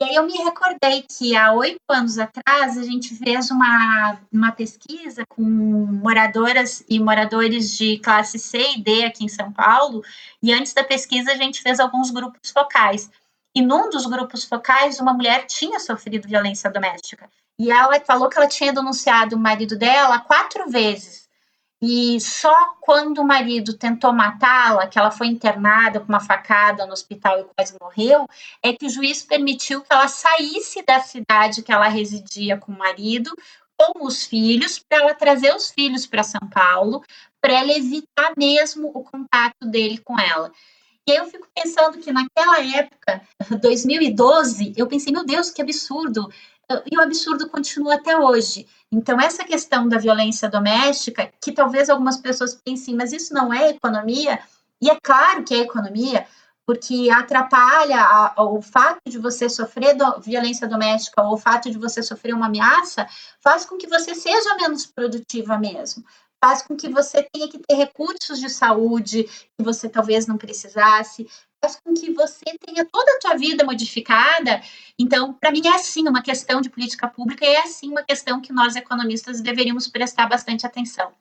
E 0.00 0.04
aí 0.04 0.14
eu 0.16 0.26
me 0.26 0.36
recordei 0.36 1.02
que 1.02 1.36
há 1.36 1.52
oito 1.52 1.78
anos 1.88 2.18
atrás 2.18 2.76
a 2.76 2.82
gente 2.82 3.14
fez 3.16 3.50
uma, 3.50 4.18
uma 4.32 4.50
pesquisa 4.50 5.24
com 5.28 5.42
moradoras 5.42 6.84
e 6.88 6.98
moradores 6.98 7.76
de 7.76 7.98
classe 7.98 8.38
C 8.38 8.58
e 8.76 8.82
D 8.82 9.04
aqui 9.04 9.24
em 9.24 9.28
São 9.28 9.52
Paulo, 9.52 10.02
e 10.42 10.52
antes 10.52 10.72
da 10.72 10.82
pesquisa 10.82 11.32
a 11.32 11.36
gente 11.36 11.62
fez 11.62 11.78
alguns 11.78 12.10
grupos 12.10 12.50
focais. 12.50 13.10
E 13.54 13.62
num 13.62 13.90
dos 13.90 14.06
grupos 14.06 14.44
focais, 14.44 14.98
uma 14.98 15.12
mulher 15.12 15.46
tinha 15.46 15.78
sofrido 15.78 16.26
violência 16.26 16.70
doméstica. 16.70 17.30
E 17.58 17.70
ela 17.70 18.00
falou 18.00 18.28
que 18.28 18.38
ela 18.38 18.48
tinha 18.48 18.72
denunciado 18.72 19.36
o 19.36 19.38
marido 19.38 19.76
dela 19.76 20.18
quatro 20.18 20.68
vezes 20.68 21.22
e 21.84 22.20
só 22.20 22.76
quando 22.80 23.18
o 23.18 23.24
marido 23.24 23.76
tentou 23.76 24.12
matá-la, 24.12 24.86
que 24.86 24.96
ela 24.96 25.10
foi 25.10 25.26
internada 25.26 25.98
com 25.98 26.06
uma 26.08 26.20
facada 26.20 26.86
no 26.86 26.92
hospital 26.92 27.40
e 27.40 27.44
quase 27.56 27.76
morreu, 27.80 28.28
é 28.62 28.72
que 28.72 28.86
o 28.86 28.88
juiz 28.88 29.24
permitiu 29.24 29.80
que 29.80 29.92
ela 29.92 30.06
saísse 30.06 30.80
da 30.86 31.00
cidade 31.00 31.60
que 31.60 31.72
ela 31.72 31.88
residia 31.88 32.56
com 32.56 32.70
o 32.70 32.78
marido, 32.78 33.36
com 33.76 34.06
os 34.06 34.24
filhos, 34.24 34.78
para 34.78 34.98
ela 34.98 35.14
trazer 35.14 35.52
os 35.56 35.72
filhos 35.72 36.06
para 36.06 36.22
São 36.22 36.48
Paulo, 36.48 37.02
para 37.40 37.54
ela 37.54 37.72
evitar 37.72 38.32
mesmo 38.36 38.92
o 38.94 39.02
contato 39.02 39.66
dele 39.66 39.98
com 39.98 40.16
ela. 40.20 40.52
E 41.04 41.10
eu 41.10 41.24
fico 41.26 41.48
pensando 41.52 41.98
que 41.98 42.12
naquela 42.12 42.64
época, 42.76 43.22
2012, 43.60 44.72
eu 44.76 44.86
pensei, 44.86 45.12
meu 45.12 45.26
Deus, 45.26 45.50
que 45.50 45.60
absurdo 45.60 46.32
e 46.90 46.96
o 46.96 47.00
absurdo 47.00 47.48
continua 47.48 47.94
até 47.94 48.16
hoje. 48.16 48.66
Então, 48.90 49.20
essa 49.20 49.44
questão 49.44 49.88
da 49.88 49.98
violência 49.98 50.48
doméstica, 50.48 51.32
que 51.40 51.52
talvez 51.52 51.88
algumas 51.88 52.18
pessoas 52.18 52.54
pensem, 52.54 52.94
mas 52.94 53.12
isso 53.12 53.32
não 53.32 53.52
é 53.52 53.70
economia, 53.70 54.38
e 54.80 54.90
é 54.90 54.98
claro 55.00 55.44
que 55.44 55.54
é 55.54 55.58
economia, 55.58 56.26
porque 56.66 57.10
atrapalha 57.10 58.00
a, 58.00 58.42
o 58.44 58.62
fato 58.62 59.00
de 59.06 59.18
você 59.18 59.48
sofrer 59.48 59.96
do, 59.96 60.20
violência 60.20 60.66
doméstica 60.66 61.22
ou 61.22 61.34
o 61.34 61.38
fato 61.38 61.70
de 61.70 61.78
você 61.78 62.02
sofrer 62.02 62.34
uma 62.34 62.46
ameaça, 62.46 63.06
faz 63.40 63.64
com 63.64 63.76
que 63.76 63.86
você 63.86 64.14
seja 64.14 64.54
menos 64.56 64.86
produtiva 64.86 65.58
mesmo. 65.58 66.04
Faz 66.40 66.62
com 66.62 66.76
que 66.76 66.88
você 66.88 67.22
tenha 67.32 67.48
que 67.48 67.58
ter 67.58 67.74
recursos 67.74 68.40
de 68.40 68.50
saúde 68.50 69.24
que 69.24 69.62
você 69.62 69.88
talvez 69.88 70.26
não 70.26 70.36
precisasse, 70.36 71.28
faz 71.62 71.78
com 71.82 71.94
que 71.94 72.12
você 72.12 72.44
tenha 72.66 72.84
toda 72.84 73.12
a 73.12 73.18
tua 73.20 73.36
vida 73.36 73.64
modificada. 73.64 74.60
Então, 74.98 75.32
para 75.32 75.52
mim 75.52 75.62
é 75.64 75.76
assim 75.76 76.08
uma 76.08 76.20
questão 76.20 76.60
de 76.60 76.68
política 76.68 77.06
pública 77.06 77.46
e 77.46 77.48
é 77.48 77.62
assim 77.62 77.88
uma 77.88 78.02
questão 78.02 78.40
que 78.40 78.52
nós 78.52 78.74
economistas 78.74 79.40
deveríamos 79.40 79.86
prestar 79.86 80.26
bastante 80.26 80.66
atenção. 80.66 81.12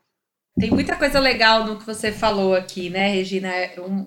Tem 0.60 0.72
muita 0.72 0.96
coisa 0.96 1.20
legal 1.20 1.66
no 1.66 1.78
que 1.78 1.86
você 1.86 2.12
falou 2.12 2.54
aqui, 2.54 2.90
né, 2.90 3.08
Regina? 3.10 3.52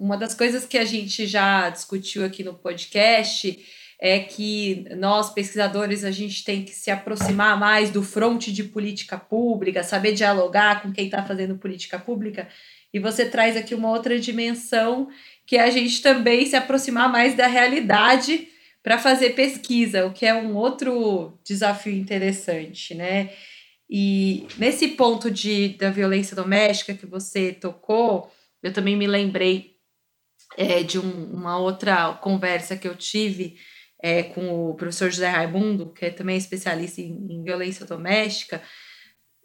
Uma 0.01 0.17
das 0.17 0.35
coisas 0.35 0.67
que 0.67 0.77
a 0.77 0.85
gente 0.85 1.27
já 1.27 1.71
discutiu 1.71 2.25
aqui 2.25 2.43
no 2.45 2.53
podcast 2.53 3.65
é 4.01 4.19
que 4.19 4.85
nós, 4.97 5.33
pesquisadores, 5.33 6.05
a 6.05 6.11
gente 6.11 6.45
tem 6.45 6.63
que 6.63 6.73
se 6.73 6.91
aproximar 6.91 7.59
mais 7.59 7.91
do 7.91 8.03
fronte 8.03 8.53
de 8.53 8.65
política 8.65 9.17
pública, 9.17 9.83
saber 9.83 10.13
dialogar 10.13 10.83
com 10.83 10.93
quem 10.93 11.07
está 11.07 11.25
fazendo 11.25 11.57
política 11.57 11.99
pública. 11.99 12.47
E 12.93 13.01
você 13.01 13.25
traz 13.25 13.57
aqui 13.57 13.75
uma 13.75 13.89
outra 13.89 14.21
dimensão 14.21 15.09
que 15.47 15.57
é 15.57 15.63
a 15.63 15.71
gente 15.71 16.01
também 16.03 16.47
se 16.47 16.57
aproximar 16.57 17.11
mais 17.11 17.35
da 17.35 17.47
realidade 17.47 18.49
para 18.83 18.99
fazer 18.99 19.31
pesquisa, 19.31 20.07
o 20.07 20.13
que 20.13 20.27
é 20.27 20.35
um 20.35 20.55
outro 20.55 21.39
desafio 21.45 21.95
interessante, 21.95 22.95
né? 22.95 23.31
E 23.89 24.47
nesse 24.59 24.89
ponto 24.89 25.31
de, 25.31 25.71
da 25.71 25.91
violência 25.91 26.35
doméstica 26.35 26.95
que 26.95 27.07
você 27.07 27.53
tocou, 27.53 28.31
eu 28.63 28.73
também 28.73 28.97
me 28.97 29.07
lembrei 29.07 29.75
é, 30.57 30.83
de 30.83 30.99
um, 30.99 31.25
uma 31.33 31.59
outra 31.59 32.15
conversa 32.15 32.77
que 32.77 32.89
eu 32.89 32.95
tive 32.95 33.57
é, 34.03 34.23
com 34.23 34.71
o 34.71 34.75
professor 34.75 35.11
José 35.11 35.29
Raimundo, 35.29 35.93
que 35.93 36.07
é 36.07 36.11
também 36.11 36.37
especialista 36.37 37.01
em, 37.01 37.27
em 37.31 37.43
violência 37.43 37.87
doméstica, 37.87 38.63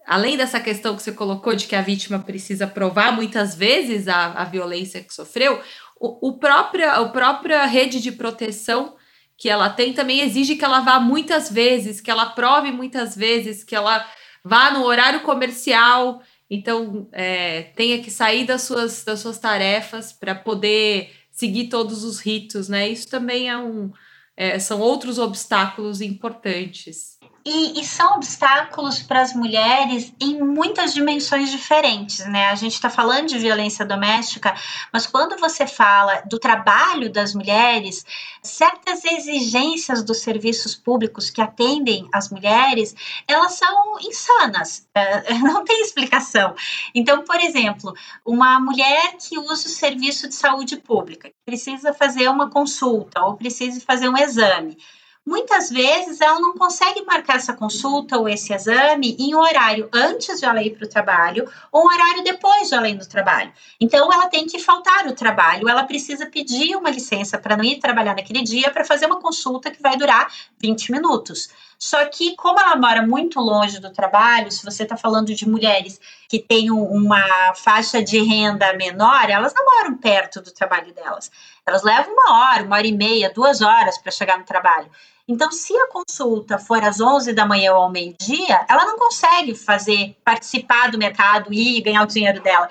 além 0.06 0.36
dessa 0.36 0.60
questão 0.60 0.96
que 0.96 1.04
você 1.04 1.12
colocou 1.12 1.56
de 1.56 1.68
que 1.68 1.76
a 1.76 1.82
vítima 1.82 2.20
precisa 2.20 2.66
provar 2.66 3.12
muitas 3.12 3.56
vezes 3.56 4.08
a, 4.08 4.34
a 4.34 4.44
violência 4.44 5.04
que 5.04 5.14
sofreu, 5.14 5.62
o, 6.00 6.30
o 6.30 6.34
própria, 6.40 6.94
a 6.94 7.10
própria 7.10 7.66
rede 7.66 8.00
de 8.00 8.12
proteção 8.12 8.96
que 9.38 9.50
ela 9.50 9.70
tem 9.70 9.94
também 9.94 10.22
exige 10.22 10.56
que 10.56 10.66
ela 10.66 10.82
vá 10.82 11.00
muitas 11.00 11.50
vezes, 11.50 12.02
que 12.02 12.12
ela 12.12 12.28
prove 12.28 12.72
muitas 12.72 13.16
vezes, 13.16 13.64
que 13.64 13.76
ela 13.76 14.06
vá 14.44 14.72
no 14.72 14.84
horário 14.84 15.22
comercial, 15.22 16.22
então 16.50 17.08
é, 17.12 17.64
tenha 17.76 18.02
que 18.02 18.12
sair 18.12 18.46
das 18.46 18.64
suas, 18.64 19.04
das 19.04 19.20
suas 19.20 19.38
tarefas 19.38 20.12
para 20.12 20.36
poder 20.36 21.12
seguir 21.32 21.70
todos 21.70 22.04
os 22.04 22.20
ritos, 22.20 22.68
né? 22.68 22.90
Isso 22.90 23.08
também 23.08 23.50
é 23.50 23.58
um, 23.58 23.92
é, 24.36 24.60
são 24.60 24.80
outros 24.82 25.18
obstáculos 25.18 26.02
importantes. 26.02 27.18
E, 27.46 27.80
e, 27.80 27.86
são 27.86 28.16
obstáculos 28.16 29.02
para 29.02 29.22
as 29.22 29.34
mulheres 29.34 30.14
em 30.20 30.40
muitas 30.40 30.94
dimensões 30.94 31.50
diferentes, 31.50 32.20
né? 32.26 32.50
A 32.50 32.56
gente 32.56 32.74
está 32.74 32.90
falando 32.90 33.28
de 33.28 33.40
violência 33.40 33.86
doméstica, 33.86 34.54
mas 34.92 35.08
quando 35.08 35.40
você 35.40 35.66
fala 35.66 36.22
do 36.30 36.38
trabalho 36.38 37.12
das 37.12 37.34
mulheres, 37.34 38.06
certas 38.44 39.06
exigências 39.06 40.04
dos 40.04 40.18
serviços 40.18 40.76
públicos 40.76 41.30
que 41.30 41.42
atendem 41.42 42.10
as 42.14 42.30
mulheres, 42.30 42.94
elas 43.28 43.54
são 43.54 44.00
insanas, 44.02 44.88
é, 44.94 45.34
não 45.40 45.64
tem 45.64 45.82
explicação. 45.82 46.54
Então, 46.94 47.24
por 47.24 47.40
exemplo, 47.40 47.94
uma 48.26 48.60
mulher 48.60 49.16
que 49.18 49.40
usa 49.40 49.68
o 49.68 49.72
serviço 49.72 50.28
de 50.28 50.36
saúde 50.36 50.76
pública, 50.78 51.32
precisa 51.46 51.94
fazer 51.94 52.28
uma 52.30 52.50
consulta 52.50 53.22
ou 53.24 53.38
precisa 53.38 53.80
fazer 53.80 54.10
um 54.10 54.18
exame 54.18 54.78
Muitas 55.26 55.70
vezes 55.70 56.22
ela 56.22 56.40
não 56.40 56.54
consegue 56.54 57.04
marcar 57.04 57.36
essa 57.36 57.54
consulta 57.54 58.18
ou 58.18 58.28
esse 58.28 58.54
exame 58.54 59.16
em 59.20 59.36
um 59.36 59.40
horário 59.40 59.88
antes 59.94 60.40
de 60.40 60.46
ela 60.46 60.64
ir 60.64 60.76
para 60.76 60.86
o 60.86 60.90
trabalho 60.90 61.48
ou 61.72 61.84
um 61.84 61.86
horário 61.86 62.24
depois 62.24 62.70
de 62.70 62.76
ela 62.76 62.90
ir 62.90 62.96
no 62.96 63.06
trabalho. 63.06 63.52
Então 63.80 64.12
ela 64.12 64.28
tem 64.28 64.48
que 64.48 64.58
faltar 64.58 65.06
o 65.08 65.14
trabalho, 65.14 65.70
ela 65.70 65.84
precisa 65.84 66.26
pedir 66.26 66.76
uma 66.76 66.90
licença 66.90 67.38
para 67.38 67.56
não 67.56 67.64
ir 67.64 67.80
trabalhar 67.80 68.16
naquele 68.16 68.42
dia 68.42 68.72
para 68.72 68.86
fazer 68.86 69.06
uma 69.06 69.20
consulta 69.20 69.70
que 69.70 69.82
vai 69.82 69.98
durar 69.98 70.34
20 70.58 70.92
minutos. 70.92 71.50
Só 71.80 72.06
que, 72.10 72.36
como 72.36 72.60
ela 72.60 72.76
mora 72.76 73.02
muito 73.08 73.40
longe 73.40 73.80
do 73.80 73.90
trabalho, 73.90 74.52
se 74.52 74.66
você 74.66 74.84
está 74.84 74.98
falando 74.98 75.34
de 75.34 75.48
mulheres 75.48 75.98
que 76.28 76.38
têm 76.38 76.70
uma 76.70 77.54
faixa 77.56 78.04
de 78.04 78.20
renda 78.22 78.74
menor, 78.74 79.30
elas 79.30 79.54
não 79.54 79.64
moram 79.64 79.98
perto 79.98 80.42
do 80.42 80.52
trabalho 80.52 80.94
delas. 80.94 81.32
Elas 81.66 81.82
levam 81.82 82.12
uma 82.12 82.52
hora, 82.52 82.64
uma 82.64 82.76
hora 82.76 82.86
e 82.86 82.92
meia, 82.92 83.32
duas 83.34 83.62
horas 83.62 83.98
para 83.98 84.12
chegar 84.12 84.38
no 84.38 84.44
trabalho. 84.44 84.92
Então, 85.26 85.50
se 85.52 85.74
a 85.78 85.88
consulta 85.88 86.58
for 86.58 86.84
às 86.84 87.00
11 87.00 87.32
da 87.32 87.46
manhã 87.46 87.72
ou 87.74 87.84
ao 87.84 87.92
meio-dia, 87.92 88.66
ela 88.68 88.84
não 88.84 88.98
consegue 88.98 89.56
fazer, 89.56 90.18
participar 90.26 90.92
do 90.92 90.98
mercado 90.98 91.54
e 91.54 91.80
ganhar 91.82 92.04
o 92.04 92.08
dinheiro 92.08 92.42
dela. 92.42 92.68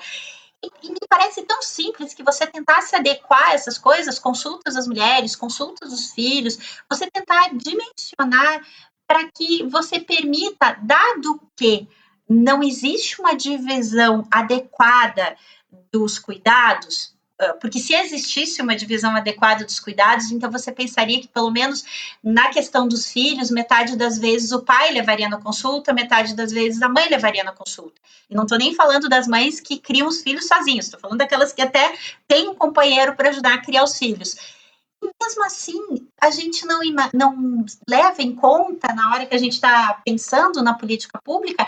E, 0.61 0.89
me 0.89 0.99
parece 1.09 1.41
tão 1.43 1.61
simples 1.61 2.13
que 2.13 2.21
você 2.21 2.45
tentar 2.45 2.81
se 2.81 2.95
adequar 2.95 3.51
a 3.51 3.53
essas 3.53 3.77
coisas, 3.77 4.19
consultas 4.19 4.75
das 4.75 4.87
mulheres, 4.87 5.35
consultas 5.37 5.89
dos 5.89 6.11
filhos, 6.11 6.81
você 6.89 7.09
tentar 7.09 7.49
dimensionar 7.53 8.61
para 9.09 9.27
que 9.31 9.63
você 9.63 9.99
permita, 9.99 10.77
dado 10.83 11.41
que 11.55 11.87
não 12.29 12.61
existe 12.61 13.19
uma 13.19 13.33
divisão 13.33 14.27
adequada 14.29 15.35
dos 15.91 16.19
cuidados, 16.19 17.15
porque 17.59 17.79
se 17.79 17.95
existisse 17.95 18.61
uma 18.61 18.75
divisão 18.75 19.15
adequada 19.15 19.65
dos 19.65 19.79
cuidados, 19.79 20.29
então 20.31 20.51
você 20.51 20.71
pensaria 20.71 21.19
que, 21.19 21.27
pelo 21.27 21.49
menos 21.49 22.15
na 22.23 22.49
questão 22.49 22.87
dos 22.87 23.11
filhos, 23.11 23.49
metade 23.49 23.95
das 23.95 24.19
vezes 24.19 24.51
o 24.51 24.61
pai 24.61 24.91
levaria 24.91 25.27
na 25.27 25.41
consulta, 25.41 25.91
metade 25.91 26.35
das 26.35 26.51
vezes 26.51 26.79
a 26.83 26.87
mãe 26.87 27.09
levaria 27.09 27.43
na 27.43 27.51
consulta. 27.51 27.99
E 28.29 28.35
não 28.35 28.43
estou 28.43 28.59
nem 28.59 28.75
falando 28.75 29.09
das 29.09 29.27
mães 29.27 29.59
que 29.59 29.79
criam 29.79 30.07
os 30.07 30.21
filhos 30.21 30.47
sozinhos, 30.47 30.85
estou 30.85 30.99
falando 30.99 31.17
daquelas 31.17 31.51
que 31.51 31.63
até 31.63 31.95
têm 32.27 32.47
um 32.47 32.53
companheiro 32.53 33.15
para 33.15 33.29
ajudar 33.29 33.55
a 33.55 33.61
criar 33.61 33.83
os 33.83 33.97
filhos. 33.97 34.58
Mesmo 35.21 35.45
assim, 35.45 36.07
a 36.21 36.31
gente 36.31 36.65
não, 36.65 36.79
não 37.13 37.65
leva 37.87 38.21
em 38.21 38.35
conta, 38.35 38.93
na 38.93 39.11
hora 39.11 39.25
que 39.25 39.35
a 39.35 39.39
gente 39.39 39.53
está 39.53 40.01
pensando 40.05 40.61
na 40.63 40.73
política 40.73 41.19
pública, 41.23 41.67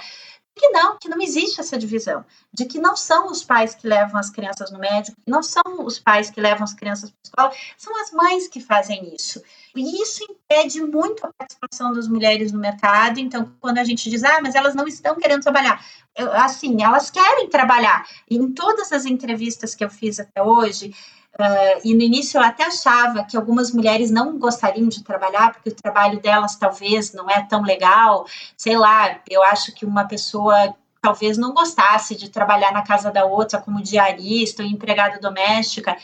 que 0.56 0.70
não, 0.70 0.98
que 0.98 1.10
não 1.10 1.22
existe 1.22 1.60
essa 1.60 1.78
divisão, 1.78 2.26
de 2.54 2.66
que 2.66 2.80
não 2.80 2.96
são 2.96 3.28
os 3.28 3.44
pais 3.44 3.74
que 3.74 3.88
levam 3.88 4.20
as 4.20 4.30
crianças 4.30 4.70
no 4.70 4.80
médico, 4.80 5.18
não 5.26 5.42
são 5.42 5.64
os 5.80 5.98
pais 5.98 6.30
que 6.30 6.42
levam 6.42 6.64
as 6.64 6.74
crianças 6.74 7.10
para 7.10 7.46
a 7.46 7.48
escola, 7.48 7.62
são 7.78 8.02
as 8.02 8.12
mães 8.12 8.48
que 8.48 8.60
fazem 8.60 9.16
isso. 9.16 9.42
E 9.76 10.02
isso 10.02 10.24
impede 10.30 10.82
muito 10.82 11.26
a 11.26 11.34
participação 11.34 11.94
das 11.94 12.08
mulheres 12.08 12.52
no 12.52 12.60
mercado. 12.60 13.20
Então, 13.20 13.52
quando 13.60 13.78
a 13.78 13.84
gente 13.84 14.10
diz, 14.10 14.24
ah, 14.24 14.40
mas 14.42 14.54
elas 14.54 14.76
não 14.76 14.88
estão 14.88 15.16
querendo 15.16 15.42
trabalhar, 15.42 15.84
eu, 16.16 16.32
assim, 16.34 16.84
elas 16.84 17.10
querem 17.10 17.50
trabalhar. 17.50 18.06
Em 18.30 18.52
todas 18.52 18.92
as 18.92 19.06
entrevistas 19.06 19.74
que 19.74 19.84
eu 19.84 19.90
fiz 19.90 20.20
até 20.20 20.44
hoje, 20.44 20.94
Uh, 21.42 21.82
e 21.84 21.96
no 21.96 22.04
início 22.04 22.38
eu 22.38 22.44
até 22.44 22.66
achava 22.66 23.24
que 23.24 23.36
algumas 23.36 23.74
mulheres 23.74 24.12
não 24.12 24.38
gostariam 24.38 24.88
de 24.88 25.04
trabalhar, 25.04 25.52
porque 25.52 25.70
o 25.70 25.76
trabalho 25.76 26.20
delas 26.22 26.56
talvez 26.56 27.14
não 27.14 27.28
é 27.28 27.42
tão 27.42 27.64
legal, 27.64 28.28
sei 28.56 28.78
lá, 28.78 29.20
eu 29.28 29.42
acho 29.42 29.74
que 29.74 29.84
uma 29.84 30.08
pessoa 30.08 30.76
talvez 31.02 31.40
não 31.40 31.52
gostasse 31.52 32.16
de 32.16 32.30
trabalhar 32.30 32.72
na 32.72 32.84
casa 32.84 33.10
da 33.10 33.26
outra 33.26 33.60
como 33.60 33.82
diarista 33.82 34.62
ou 34.62 34.70
empregada 34.70 35.20
doméstica. 35.20 35.98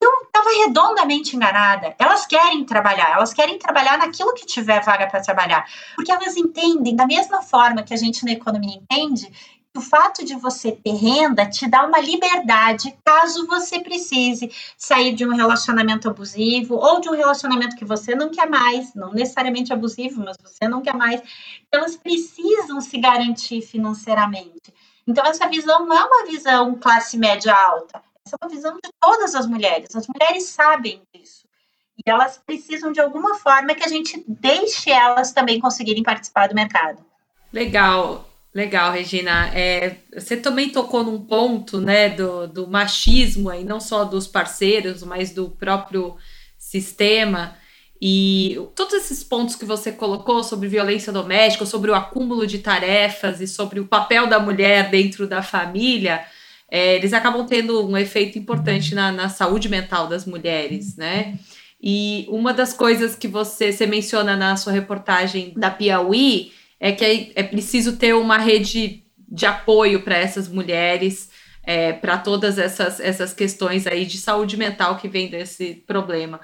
Eu 0.00 0.10
estava 0.22 0.48
redondamente 0.64 1.36
enganada. 1.36 1.94
Elas 1.98 2.24
querem 2.24 2.64
trabalhar, 2.64 3.16
elas 3.16 3.34
querem 3.34 3.58
trabalhar 3.58 3.98
naquilo 3.98 4.32
que 4.32 4.46
tiver 4.46 4.82
vaga 4.82 5.06
para 5.08 5.20
trabalhar, 5.20 5.66
porque 5.94 6.10
elas 6.10 6.38
entendem, 6.38 6.96
da 6.96 7.06
mesma 7.06 7.42
forma 7.42 7.82
que 7.82 7.92
a 7.92 7.98
gente 7.98 8.24
na 8.24 8.32
economia 8.32 8.76
entende, 8.76 9.30
o 9.76 9.80
fato 9.80 10.24
de 10.24 10.34
você 10.34 10.72
ter 10.72 10.94
renda 10.94 11.48
te 11.48 11.68
dá 11.68 11.86
uma 11.86 12.00
liberdade 12.00 12.96
caso 13.04 13.46
você 13.46 13.80
precise 13.80 14.50
sair 14.76 15.14
de 15.14 15.24
um 15.24 15.34
relacionamento 15.34 16.08
abusivo 16.08 16.74
ou 16.74 17.00
de 17.00 17.08
um 17.08 17.14
relacionamento 17.14 17.76
que 17.76 17.84
você 17.84 18.14
não 18.14 18.30
quer 18.30 18.48
mais, 18.48 18.94
não 18.94 19.12
necessariamente 19.12 19.72
abusivo, 19.72 20.22
mas 20.24 20.36
você 20.42 20.68
não 20.68 20.82
quer 20.82 20.94
mais. 20.94 21.22
Elas 21.70 21.96
precisam 21.96 22.80
se 22.80 22.98
garantir 22.98 23.62
financeiramente. 23.62 24.74
Então, 25.06 25.24
essa 25.24 25.48
visão 25.48 25.86
não 25.86 25.96
é 25.96 26.04
uma 26.04 26.26
visão 26.26 26.74
classe 26.74 27.16
média 27.16 27.54
alta, 27.54 28.02
essa 28.26 28.36
é 28.36 28.44
uma 28.44 28.50
visão 28.50 28.74
de 28.74 28.90
todas 29.00 29.34
as 29.34 29.46
mulheres. 29.46 29.94
As 29.94 30.06
mulheres 30.06 30.44
sabem 30.44 31.02
disso. 31.14 31.48
E 31.96 32.10
elas 32.10 32.38
precisam, 32.38 32.92
de 32.92 33.00
alguma 33.00 33.34
forma, 33.34 33.74
que 33.74 33.84
a 33.84 33.88
gente 33.88 34.24
deixe 34.26 34.90
elas 34.90 35.32
também 35.32 35.60
conseguirem 35.60 36.02
participar 36.02 36.48
do 36.48 36.54
mercado. 36.54 37.04
Legal. 37.52 38.29
Legal, 38.52 38.92
Regina. 38.92 39.48
É, 39.54 39.96
você 40.12 40.36
também 40.36 40.70
tocou 40.70 41.04
num 41.04 41.20
ponto 41.20 41.80
né, 41.80 42.08
do, 42.08 42.48
do 42.48 42.66
machismo, 42.66 43.48
aí, 43.48 43.64
não 43.64 43.80
só 43.80 44.04
dos 44.04 44.26
parceiros, 44.26 45.04
mas 45.04 45.32
do 45.32 45.50
próprio 45.50 46.16
sistema. 46.58 47.56
E 48.02 48.58
todos 48.74 48.94
esses 48.94 49.22
pontos 49.22 49.54
que 49.54 49.64
você 49.64 49.92
colocou 49.92 50.42
sobre 50.42 50.68
violência 50.68 51.12
doméstica, 51.12 51.64
sobre 51.64 51.90
o 51.90 51.94
acúmulo 51.94 52.46
de 52.46 52.58
tarefas 52.58 53.40
e 53.40 53.46
sobre 53.46 53.78
o 53.78 53.86
papel 53.86 54.26
da 54.26 54.40
mulher 54.40 54.90
dentro 54.90 55.28
da 55.28 55.42
família, 55.42 56.24
é, 56.68 56.96
eles 56.96 57.12
acabam 57.12 57.46
tendo 57.46 57.86
um 57.86 57.96
efeito 57.96 58.38
importante 58.38 58.94
na, 58.94 59.12
na 59.12 59.28
saúde 59.28 59.68
mental 59.68 60.08
das 60.08 60.24
mulheres, 60.24 60.96
né? 60.96 61.38
E 61.82 62.26
uma 62.28 62.52
das 62.52 62.72
coisas 62.72 63.14
que 63.14 63.28
você, 63.28 63.72
você 63.72 63.86
menciona 63.86 64.36
na 64.36 64.56
sua 64.56 64.72
reportagem 64.72 65.52
da 65.56 65.70
Piauí 65.70 66.52
é 66.80 66.92
que 66.92 67.04
é, 67.04 67.32
é 67.36 67.42
preciso 67.42 67.96
ter 67.96 68.14
uma 68.14 68.38
rede 68.38 69.04
de 69.28 69.46
apoio 69.46 70.00
para 70.02 70.16
essas 70.16 70.48
mulheres, 70.48 71.30
é, 71.62 71.92
para 71.92 72.16
todas 72.16 72.58
essas, 72.58 72.98
essas 72.98 73.32
questões 73.32 73.86
aí 73.86 74.06
de 74.06 74.18
saúde 74.18 74.56
mental 74.56 74.96
que 74.96 75.06
vem 75.06 75.28
desse 75.28 75.84
problema. 75.86 76.40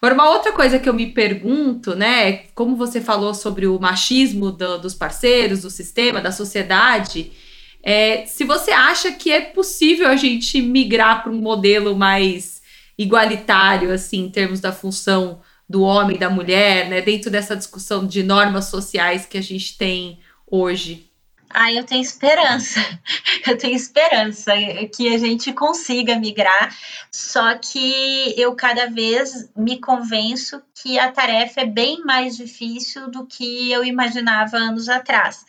Agora, 0.00 0.14
uma 0.14 0.30
outra 0.30 0.52
coisa 0.52 0.78
que 0.78 0.88
eu 0.88 0.94
me 0.94 1.12
pergunto, 1.12 1.94
né, 1.94 2.44
como 2.54 2.76
você 2.76 3.00
falou 3.00 3.34
sobre 3.34 3.66
o 3.66 3.78
machismo 3.78 4.50
do, 4.50 4.78
dos 4.78 4.94
parceiros, 4.94 5.62
do 5.62 5.70
sistema, 5.70 6.22
da 6.22 6.32
sociedade, 6.32 7.32
é, 7.82 8.24
se 8.24 8.44
você 8.44 8.70
acha 8.70 9.12
que 9.12 9.30
é 9.30 9.40
possível 9.40 10.08
a 10.08 10.16
gente 10.16 10.62
migrar 10.62 11.22
para 11.22 11.32
um 11.32 11.40
modelo 11.40 11.96
mais 11.96 12.62
igualitário, 12.96 13.92
assim, 13.92 14.24
em 14.24 14.30
termos 14.30 14.60
da 14.60 14.72
função 14.72 15.40
do 15.70 15.82
homem 15.82 16.16
e 16.16 16.18
da 16.18 16.28
mulher, 16.28 16.88
né, 16.88 17.00
dentro 17.00 17.30
dessa 17.30 17.56
discussão 17.56 18.04
de 18.04 18.24
normas 18.24 18.64
sociais 18.64 19.24
que 19.24 19.38
a 19.38 19.40
gente 19.40 19.78
tem 19.78 20.18
hoje? 20.44 21.08
Ah, 21.48 21.72
eu 21.72 21.84
tenho 21.84 22.02
esperança. 22.02 22.80
Eu 23.46 23.56
tenho 23.56 23.74
esperança 23.74 24.52
que 24.94 25.12
a 25.12 25.18
gente 25.18 25.52
consiga 25.52 26.14
migrar, 26.16 26.76
só 27.10 27.54
que 27.54 28.34
eu 28.36 28.54
cada 28.54 28.86
vez 28.86 29.50
me 29.56 29.80
convenço 29.80 30.62
que 30.74 30.98
a 30.98 31.10
tarefa 31.10 31.62
é 31.62 31.64
bem 31.64 32.04
mais 32.04 32.36
difícil 32.36 33.10
do 33.10 33.26
que 33.26 33.72
eu 33.72 33.82
imaginava 33.82 34.58
anos 34.58 34.90
atrás. 34.90 35.46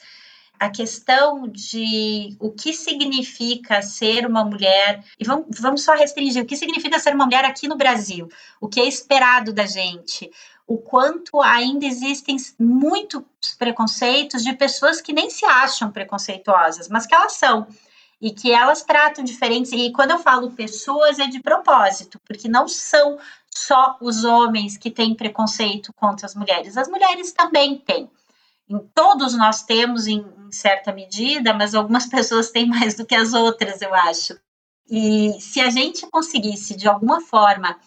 A 0.62 0.70
questão 0.70 1.48
de 1.48 2.38
o 2.40 2.52
que 2.52 2.72
significa 2.72 3.82
ser 3.82 4.28
uma 4.28 4.46
mulher, 4.46 5.04
e 5.20 5.26
vamos, 5.26 5.60
vamos 5.60 5.84
só 5.84 5.96
restringir, 5.96 6.44
o 6.44 6.46
que 6.46 6.56
significa 6.56 7.00
ser 7.00 7.16
uma 7.16 7.26
mulher 7.26 7.44
aqui 7.44 7.68
no 7.68 7.76
Brasil, 7.76 8.30
o 8.60 8.70
que 8.70 8.80
é 8.80 8.86
esperado 8.86 9.52
da 9.52 9.66
gente, 9.66 10.30
o 10.68 10.78
quanto 10.78 11.42
ainda 11.42 11.84
existem 11.84 12.38
muitos 12.60 13.24
preconceitos 13.58 14.44
de 14.44 14.54
pessoas 14.54 15.02
que 15.02 15.12
nem 15.12 15.32
se 15.32 15.44
acham 15.46 15.92
preconceituosas, 15.92 16.88
mas 16.88 17.08
que 17.08 17.16
elas 17.16 17.34
são 17.34 17.66
e 18.22 18.30
que 18.30 18.52
elas 18.52 18.84
tratam 18.84 19.24
diferentes. 19.24 19.72
E 19.72 19.92
quando 19.92 20.12
eu 20.12 20.20
falo 20.20 20.52
pessoas, 20.52 21.18
é 21.18 21.26
de 21.26 21.42
propósito, 21.42 22.22
porque 22.24 22.48
não 22.48 22.68
são 22.68 23.18
só 23.50 23.98
os 24.00 24.24
homens 24.24 24.78
que 24.78 24.92
têm 24.92 25.16
preconceito 25.16 25.92
contra 25.94 26.28
as 26.28 26.36
mulheres, 26.36 26.78
as 26.78 26.88
mulheres 26.88 27.34
também 27.34 27.80
têm. 27.80 28.08
Em 28.72 28.80
todos 28.96 29.36
nós 29.36 29.64
temos, 29.64 30.08
em, 30.08 30.20
em 30.20 30.52
certa 30.52 30.94
medida, 30.94 31.54
mas 31.54 31.76
algumas 31.76 32.06
pessoas 32.08 32.52
têm 32.52 32.66
mais 32.66 32.96
do 32.96 33.06
que 33.06 33.14
as 33.14 33.34
outras, 33.34 33.82
eu 33.82 33.94
acho. 33.94 34.40
E 34.90 35.38
se 35.42 35.60
a 35.60 35.70
gente 35.70 36.08
conseguisse, 36.08 36.76
de 36.76 36.88
alguma 36.88 37.20
forma, 37.20 37.78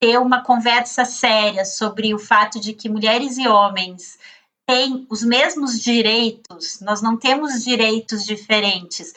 ter 0.00 0.18
uma 0.18 0.42
conversa 0.42 1.04
séria 1.04 1.64
sobre 1.64 2.12
o 2.12 2.18
fato 2.18 2.58
de 2.58 2.72
que 2.72 2.88
mulheres 2.88 3.38
e 3.38 3.46
homens 3.46 4.18
têm 4.66 5.06
os 5.08 5.22
mesmos 5.22 5.80
direitos, 5.80 6.80
nós 6.80 7.00
não 7.00 7.16
temos 7.16 7.62
direitos 7.62 8.24
diferentes. 8.24 9.14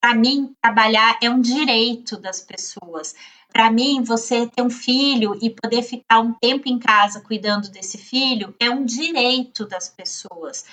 Para 0.00 0.14
mim, 0.14 0.54
trabalhar 0.60 1.18
é 1.22 1.28
um 1.28 1.40
direito 1.40 2.16
das 2.16 2.40
pessoas. 2.40 3.14
Para 3.52 3.70
mim, 3.70 4.02
você 4.02 4.46
ter 4.46 4.62
um 4.62 4.70
filho 4.70 5.38
e 5.42 5.50
poder 5.50 5.82
ficar 5.82 6.20
um 6.20 6.32
tempo 6.32 6.68
em 6.68 6.78
casa 6.78 7.20
cuidando 7.20 7.68
desse 7.68 7.98
filho 7.98 8.54
é 8.58 8.70
um 8.70 8.84
direito 8.84 9.66
das 9.66 9.88
pessoas. 9.88 10.64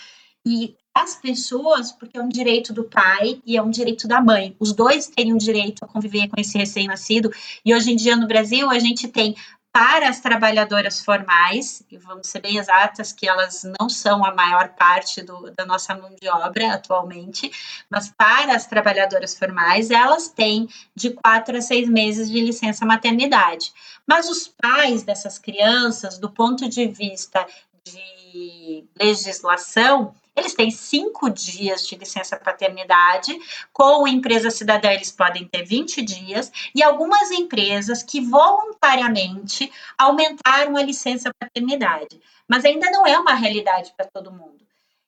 E 0.46 0.76
as 0.96 1.16
pessoas, 1.16 1.92
porque 1.92 2.18
é 2.18 2.22
um 2.22 2.30
direito 2.30 2.74
do 2.74 2.84
pai 2.84 3.42
e 3.46 3.58
é 3.58 3.62
um 3.62 3.70
direito 3.70 4.08
da 4.08 4.22
mãe. 4.22 4.56
Os 4.60 4.74
dois 4.74 5.08
têm 5.08 5.34
um 5.34 5.38
direito 5.38 5.84
a 5.84 5.88
conviver 5.88 6.28
com 6.30 6.40
esse 6.40 6.58
recém-nascido. 6.58 7.32
E 7.66 7.76
hoje 7.76 7.92
em 7.92 7.96
dia 7.96 8.16
no 8.16 8.28
Brasil 8.28 8.70
a 8.70 8.80
gente 8.80 9.08
tem 9.08 9.36
para 9.80 10.10
as 10.10 10.20
trabalhadoras 10.20 11.00
formais, 11.00 11.82
e 11.90 11.98
vamos 11.98 12.28
ser 12.28 12.42
bem 12.42 12.58
exatas 12.58 13.14
que 13.14 13.30
elas 13.30 13.64
não 13.80 13.88
são 13.88 14.26
a 14.26 14.36
maior 14.36 14.68
parte 14.78 15.22
do, 15.22 15.52
da 15.52 15.66
nossa 15.66 15.96
mão 15.96 16.14
de 16.22 16.28
obra 16.28 16.74
atualmente, 16.74 17.50
mas 17.90 18.10
para 18.10 18.54
as 18.54 18.68
trabalhadoras 18.68 19.38
formais, 19.38 19.90
elas 19.90 20.28
têm 20.28 20.68
de 20.94 21.12
quatro 21.12 21.56
a 21.56 21.62
seis 21.62 21.88
meses 21.88 22.30
de 22.30 22.42
licença 22.42 22.86
maternidade. 22.86 23.72
Mas 24.06 24.28
os 24.28 24.50
pais 24.50 25.04
dessas 25.04 25.40
crianças, 25.40 26.18
do 26.18 26.30
ponto 26.30 26.68
de 26.68 26.86
vista 26.86 27.48
de 27.86 28.84
legislação, 29.00 30.14
eles 30.40 30.54
têm 30.54 30.72
cinco 30.72 31.30
dias 31.30 31.86
de 31.88 31.96
licença 31.96 32.38
paternidade, 32.38 33.38
com 33.72 34.08
empresa 34.08 34.50
cidadã 34.50 34.92
eles 34.92 35.12
podem 35.12 35.48
ter 35.48 35.64
20 35.64 36.02
dias, 36.02 36.52
e 36.74 36.82
algumas 36.82 37.30
empresas 37.32 38.02
que 38.02 38.22
voluntariamente 38.22 39.72
aumentaram 39.98 40.76
a 40.76 40.84
licença 40.84 41.32
paternidade. 41.40 42.20
Mas 42.48 42.66
ainda 42.66 42.90
não 42.90 43.06
é 43.06 43.18
uma 43.18 43.34
realidade 43.34 43.94
para 43.96 44.08
todo 44.08 44.32
mundo. 44.32 44.60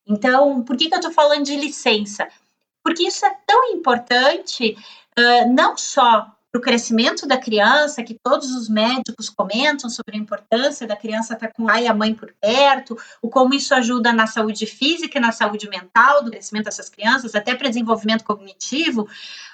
Então, 0.06 0.64
por 0.64 0.76
que, 0.76 0.90
que 0.90 0.94
eu 0.94 1.00
estou 1.00 1.14
falando 1.14 1.46
de 1.46 1.56
licença? 1.56 2.28
Porque 2.84 3.08
isso 3.08 3.26
é 3.26 3.36
tão 3.46 3.72
importante, 3.72 4.78
uh, 5.18 5.54
não 5.54 5.78
só 5.78 6.28
para 6.52 6.60
o 6.60 6.62
crescimento 6.62 7.26
da 7.26 7.38
criança, 7.38 8.04
que 8.04 8.14
todos 8.14 8.54
os 8.54 8.68
médicos 8.68 9.30
comentam 9.30 9.90
sobre 9.90 10.18
a 10.18 10.20
importância 10.20 10.86
da 10.86 10.98
criança 10.98 11.34
estar 11.34 11.48
com 11.54 11.64
o 11.64 11.68
pai 11.68 11.86
e 11.86 11.88
a 11.88 11.94
mãe 11.94 12.14
por 12.14 12.34
perto, 12.42 12.98
o 13.22 13.30
como 13.30 13.54
isso 13.54 13.74
ajuda 13.74 14.12
na 14.12 14.28
saúde 14.28 14.66
física 14.66 15.18
e 15.18 15.22
na 15.22 15.32
saúde 15.32 15.70
mental 15.70 16.22
do 16.22 16.30
crescimento 16.30 16.66
dessas 16.66 16.90
crianças, 16.90 17.36
até 17.36 17.56
para 17.56 17.70
desenvolvimento 17.70 18.26
cognitivo, 18.26 19.08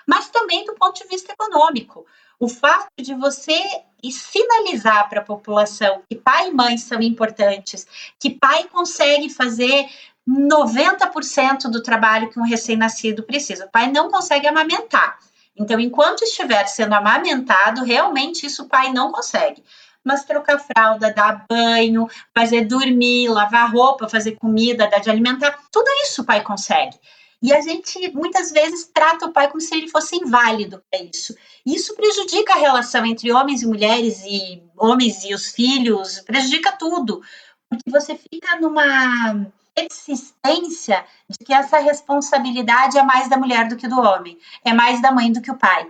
mas 0.08 0.30
também 0.30 0.66
do 0.66 0.74
ponto 0.74 1.00
de 1.00 1.08
vista 1.08 1.32
econômico. 1.32 2.06
O 2.40 2.50
fato 2.50 2.90
de 3.00 3.14
você 3.14 3.62
sinalizar 4.04 5.08
para 5.08 5.22
a 5.22 5.24
população 5.24 6.02
que 6.10 6.16
pai 6.16 6.50
e 6.50 6.54
mãe 6.54 6.78
são 6.78 7.02
importantes, 7.02 7.86
que 8.20 8.32
pai 8.32 8.64
consegue 8.66 9.30
fazer 9.30 9.88
90% 10.28 11.70
do 11.70 11.82
trabalho 11.82 12.30
que 12.30 12.40
um 12.40 12.44
recém-nascido 12.44 13.24
precisa. 13.24 13.66
O 13.66 13.72
pai 13.72 13.92
não 13.92 14.10
consegue 14.10 14.48
amamentar. 14.48 15.20
Então, 15.58 15.80
enquanto 15.80 16.24
estiver 16.24 16.68
sendo 16.68 16.94
amamentado, 16.94 17.84
realmente 17.84 18.46
isso 18.46 18.64
o 18.64 18.70
pai 18.70 18.92
não 18.94 19.12
consegue. 19.12 19.64
Mas 20.04 20.24
trocar 20.24 20.60
fralda, 20.60 21.14
dar 21.14 21.46
banho, 21.50 22.08
fazer 22.34 22.66
dormir, 22.66 23.28
lavar 23.30 23.72
roupa, 23.72 24.08
fazer 24.08 24.34
comida, 24.34 24.88
dar 24.88 25.00
de 25.00 25.10
alimentar, 25.10 25.58
tudo 25.72 25.90
isso 26.04 26.22
o 26.22 26.26
pai 26.26 26.42
consegue. 26.42 26.98
E 27.42 27.54
a 27.54 27.62
gente 27.62 28.12
muitas 28.14 28.52
vezes 28.52 28.90
trata 28.92 29.26
o 29.26 29.32
pai 29.32 29.48
como 29.48 29.62
se 29.62 29.76
ele 29.76 29.88
fosse 29.90 30.16
inválido 30.16 30.82
para 30.90 31.04
isso. 31.04 31.36
Isso 31.66 31.96
prejudica 31.96 32.54
a 32.54 32.58
relação 32.58 33.06
entre 33.06 33.32
homens 33.32 33.62
e 33.62 33.68
mulheres 33.68 34.24
e 34.26 34.64
homens 34.76 35.24
e 35.24 35.34
os 35.34 35.50
filhos, 35.50 36.20
prejudica 36.22 36.72
tudo. 36.72 37.22
Porque 37.70 37.90
você 37.92 38.16
fica 38.18 38.60
numa 38.60 39.46
existência 39.78 41.06
de 41.30 41.38
que 41.46 41.54
essa 41.54 41.80
responsabilidade 41.80 42.98
é 42.98 43.04
mais 43.04 43.30
da 43.30 43.38
mulher 43.38 43.68
do 43.68 43.76
que 43.76 43.88
do 43.88 44.00
homem, 44.00 44.38
é 44.64 44.74
mais 44.74 45.02
da 45.02 45.12
mãe 45.12 45.32
do 45.32 45.42
que 45.42 45.52
o 45.52 45.58
pai. 45.58 45.88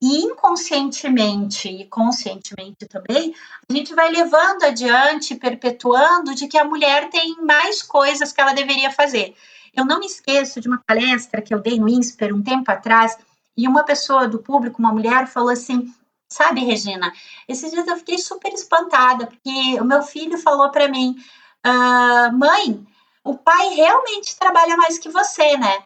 E 0.00 0.18
inconscientemente 0.18 1.68
e 1.68 1.86
conscientemente 1.86 2.86
também, 2.86 3.34
a 3.68 3.72
gente 3.72 3.94
vai 3.94 4.10
levando 4.10 4.64
adiante, 4.64 5.34
perpetuando 5.34 6.34
de 6.34 6.48
que 6.48 6.58
a 6.58 6.64
mulher 6.64 7.08
tem 7.08 7.36
mais 7.42 7.82
coisas 7.82 8.32
que 8.32 8.40
ela 8.40 8.52
deveria 8.52 8.90
fazer. 8.90 9.34
Eu 9.74 9.84
não 9.84 9.98
me 9.98 10.06
esqueço 10.06 10.60
de 10.60 10.68
uma 10.68 10.82
palestra 10.86 11.40
que 11.40 11.54
eu 11.54 11.60
dei 11.60 11.78
no 11.78 11.88
INSPER 11.88 12.34
um 12.34 12.42
tempo 12.42 12.70
atrás, 12.70 13.16
e 13.56 13.66
uma 13.66 13.84
pessoa 13.84 14.28
do 14.28 14.38
público, 14.38 14.78
uma 14.78 14.92
mulher, 14.92 15.26
falou 15.26 15.50
assim: 15.50 15.92
Sabe, 16.28 16.64
Regina, 16.64 17.12
esses 17.48 17.70
dias 17.70 17.86
eu 17.86 17.96
fiquei 17.96 18.18
super 18.18 18.52
espantada, 18.52 19.26
porque 19.26 19.80
o 19.80 19.84
meu 19.84 20.02
filho 20.02 20.36
falou 20.36 20.70
para 20.70 20.88
mim: 20.88 21.16
ah, 21.64 22.30
Mãe, 22.32 22.86
o 23.26 23.36
pai 23.36 23.68
realmente 23.70 24.36
trabalha 24.38 24.76
mais 24.76 24.98
que 24.98 25.08
você, 25.08 25.56
né? 25.56 25.82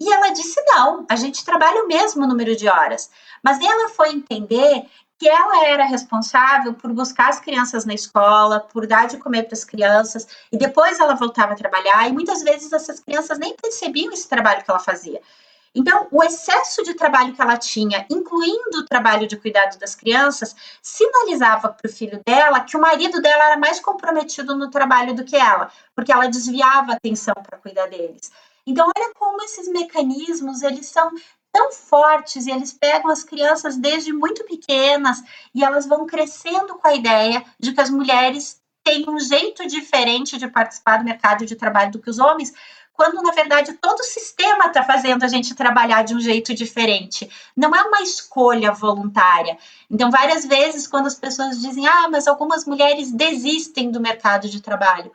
E 0.00 0.12
ela 0.12 0.30
disse: 0.30 0.60
não, 0.66 1.06
a 1.08 1.16
gente 1.16 1.44
trabalha 1.44 1.84
o 1.84 1.88
mesmo 1.88 2.26
número 2.26 2.56
de 2.56 2.68
horas. 2.68 3.10
Mas 3.42 3.60
ela 3.60 3.88
foi 3.90 4.10
entender 4.10 4.86
que 5.18 5.28
ela 5.28 5.66
era 5.66 5.84
responsável 5.84 6.72
por 6.72 6.92
buscar 6.94 7.28
as 7.28 7.38
crianças 7.38 7.84
na 7.84 7.92
escola, 7.92 8.58
por 8.58 8.86
dar 8.86 9.06
de 9.06 9.18
comer 9.18 9.44
para 9.44 9.54
as 9.54 9.64
crianças, 9.64 10.26
e 10.50 10.56
depois 10.56 10.98
ela 10.98 11.14
voltava 11.14 11.52
a 11.52 11.56
trabalhar, 11.56 12.08
e 12.08 12.12
muitas 12.12 12.42
vezes 12.42 12.72
essas 12.72 13.00
crianças 13.00 13.38
nem 13.38 13.54
percebiam 13.54 14.10
esse 14.12 14.26
trabalho 14.26 14.64
que 14.64 14.70
ela 14.70 14.80
fazia. 14.80 15.20
Então, 15.74 16.08
o 16.10 16.22
excesso 16.22 16.82
de 16.82 16.94
trabalho 16.94 17.32
que 17.32 17.40
ela 17.40 17.56
tinha, 17.56 18.04
incluindo 18.10 18.78
o 18.78 18.84
trabalho 18.84 19.26
de 19.28 19.36
cuidado 19.36 19.78
das 19.78 19.94
crianças, 19.94 20.54
sinalizava 20.82 21.68
para 21.68 21.88
o 21.88 21.92
filho 21.92 22.20
dela 22.26 22.60
que 22.60 22.76
o 22.76 22.80
marido 22.80 23.22
dela 23.22 23.44
era 23.44 23.56
mais 23.56 23.78
comprometido 23.78 24.56
no 24.56 24.68
trabalho 24.68 25.14
do 25.14 25.24
que 25.24 25.36
ela, 25.36 25.70
porque 25.94 26.12
ela 26.12 26.28
desviava 26.28 26.92
a 26.92 26.96
atenção 26.96 27.34
para 27.34 27.58
cuidar 27.58 27.86
deles. 27.86 28.32
Então, 28.66 28.90
olha 28.96 29.12
como 29.14 29.42
esses 29.42 29.68
mecanismos, 29.68 30.62
eles 30.62 30.86
são 30.86 31.10
tão 31.52 31.72
fortes 31.72 32.46
e 32.46 32.50
eles 32.50 32.72
pegam 32.72 33.10
as 33.10 33.22
crianças 33.22 33.76
desde 33.76 34.12
muito 34.12 34.44
pequenas 34.44 35.22
e 35.54 35.64
elas 35.64 35.86
vão 35.86 36.06
crescendo 36.06 36.76
com 36.76 36.88
a 36.88 36.94
ideia 36.94 37.44
de 37.58 37.72
que 37.72 37.80
as 37.80 37.90
mulheres 37.90 38.60
têm 38.82 39.08
um 39.08 39.18
jeito 39.18 39.66
diferente 39.66 40.38
de 40.38 40.48
participar 40.48 40.98
do 40.98 41.04
mercado 41.04 41.44
de 41.44 41.54
trabalho 41.54 41.92
do 41.92 41.98
que 41.98 42.10
os 42.10 42.18
homens, 42.18 42.52
quando 42.92 43.22
na 43.22 43.32
verdade 43.32 43.72
todo 43.74 44.00
o 44.00 44.04
sistema 44.04 44.66
está 44.66 44.82
fazendo 44.82 45.24
a 45.24 45.28
gente 45.28 45.54
trabalhar 45.54 46.02
de 46.02 46.14
um 46.14 46.20
jeito 46.20 46.54
diferente. 46.54 47.30
Não 47.56 47.74
é 47.74 47.82
uma 47.82 48.02
escolha 48.02 48.72
voluntária. 48.72 49.56
Então, 49.90 50.10
várias 50.10 50.44
vezes, 50.44 50.86
quando 50.86 51.06
as 51.06 51.14
pessoas 51.14 51.60
dizem, 51.60 51.86
ah, 51.86 52.08
mas 52.10 52.28
algumas 52.28 52.66
mulheres 52.66 53.10
desistem 53.10 53.90
do 53.90 54.00
mercado 54.00 54.48
de 54.48 54.60
trabalho. 54.60 55.10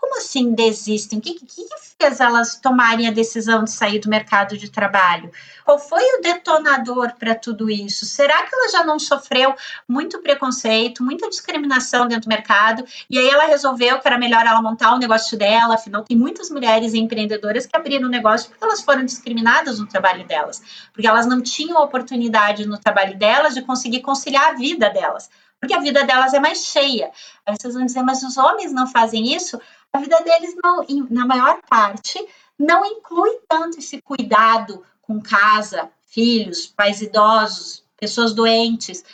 Como 0.00 0.16
assim 0.16 0.54
desistem? 0.54 1.18
O 1.18 1.22
que, 1.22 1.34
que, 1.34 1.66
fez 2.00 2.18
elas 2.18 2.56
tomarem 2.56 3.06
a 3.06 3.10
decisão 3.10 3.62
de 3.62 3.70
sair 3.70 3.98
do 3.98 4.08
mercado 4.08 4.56
de 4.56 4.70
trabalho? 4.70 5.30
Qual 5.64 5.78
foi 5.78 6.02
o 6.16 6.22
detonador 6.22 7.14
para 7.18 7.34
tudo 7.34 7.70
isso? 7.70 8.06
Será 8.06 8.42
que 8.46 8.54
ela 8.54 8.70
já 8.70 8.84
não 8.84 8.98
sofreu 8.98 9.54
muito 9.86 10.18
preconceito, 10.20 11.04
muita 11.04 11.28
discriminação 11.28 12.08
dentro 12.08 12.22
do 12.22 12.28
mercado? 12.28 12.84
E 13.10 13.18
aí 13.18 13.28
ela 13.28 13.44
resolveu 13.44 14.00
que 14.00 14.08
era 14.08 14.16
melhor 14.16 14.46
ela 14.46 14.62
montar 14.62 14.94
o 14.94 14.98
negócio 14.98 15.36
dela? 15.36 15.74
Afinal, 15.74 16.02
tem 16.02 16.16
muitas 16.16 16.48
mulheres 16.48 16.94
empreendedoras 16.94 17.66
que 17.66 17.76
abriram 17.76 18.08
negócio 18.08 18.48
porque 18.48 18.64
elas 18.64 18.80
foram 18.80 19.04
discriminadas 19.04 19.78
no 19.78 19.86
trabalho 19.86 20.26
delas, 20.26 20.62
porque 20.94 21.06
elas 21.06 21.26
não 21.26 21.42
tinham 21.42 21.82
oportunidade 21.82 22.66
no 22.66 22.78
trabalho 22.78 23.18
delas 23.18 23.52
de 23.52 23.60
conseguir 23.60 24.00
conciliar 24.00 24.52
a 24.52 24.54
vida 24.54 24.88
delas 24.88 25.28
porque 25.60 25.74
a 25.74 25.78
vida 25.80 26.02
delas 26.04 26.32
é 26.32 26.40
mais 26.40 26.64
cheia. 26.64 27.10
Aí 27.44 27.54
vocês 27.54 27.74
vão 27.74 27.84
dizer, 27.84 28.02
mas 28.02 28.22
os 28.22 28.38
homens 28.38 28.72
não 28.72 28.86
fazem 28.86 29.34
isso? 29.34 29.60
A 29.92 29.98
vida 29.98 30.20
deles, 30.20 30.54
não, 30.62 30.84
na 31.10 31.26
maior 31.26 31.60
parte, 31.68 32.18
não 32.58 32.84
inclui 32.84 33.38
tanto 33.48 33.78
esse 33.78 34.00
cuidado 34.00 34.84
com 35.02 35.20
casa, 35.20 35.90
filhos, 36.06 36.66
pais 36.66 37.02
idosos, 37.02 37.82
pessoas 37.98 38.32
doentes. 38.32 39.04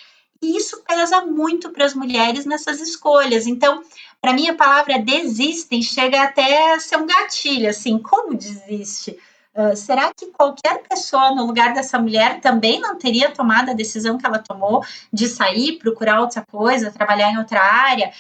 E 0.43 0.57
isso 0.57 0.83
pesa 0.83 1.25
muito 1.25 1.71
para 1.71 1.87
as 1.87 1.95
mulheres 1.95 2.45
nessas 2.45 2.81
escolhas. 2.81 3.47
Então, 3.47 3.83
para 4.21 4.33
mim, 4.33 4.49
a 4.49 4.55
palavra 4.55 4.99
desistem 4.99 5.81
chega 5.81 6.23
até 6.23 6.75
a 6.75 6.81
ser 6.81 6.97
um 6.97 7.07
gatilho, 7.07 7.71
assim, 7.71 7.99
como 7.99 8.35
desiste? 8.35 9.19
Uh, 9.55 9.75
será 9.75 10.13
que 10.13 10.27
qualquer 10.27 10.83
pessoa 10.83 11.35
no 11.35 11.47
lugar 11.47 11.73
dessa 11.73 11.99
mulher 11.99 12.41
também 12.41 12.79
não 12.79 12.99
teria 12.99 13.31
tomado 13.31 13.71
a 13.71 13.75
decisão 13.75 14.19
que 14.19 14.27
ela 14.27 14.39
tomou 14.39 14.85
de 15.11 15.27
sair, 15.27 15.79
procurar 15.79 16.21
outra 16.21 16.45
coisa, 16.45 16.91
trabalhar 16.91 17.31
em 17.33 17.39
outra 17.39 17.63
área? 17.63 18.13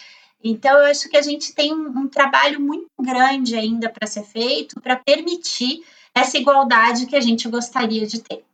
Então, 0.42 0.78
eu 0.78 0.86
acho 0.86 1.08
que 1.08 1.16
a 1.16 1.22
gente 1.22 1.54
tem 1.54 1.74
um, 1.74 1.88
um 1.88 2.08
trabalho 2.08 2.60
muito 2.60 2.86
grande 3.00 3.56
ainda 3.56 3.88
para 3.88 4.06
ser 4.06 4.22
feito 4.22 4.80
para 4.80 4.96
permitir 4.96 5.82
essa 6.14 6.38
igualdade 6.38 7.06
que 7.06 7.16
a 7.16 7.20
gente 7.20 7.48
gostaria 7.48 8.06
de 8.06 8.20
ter. 8.22 8.44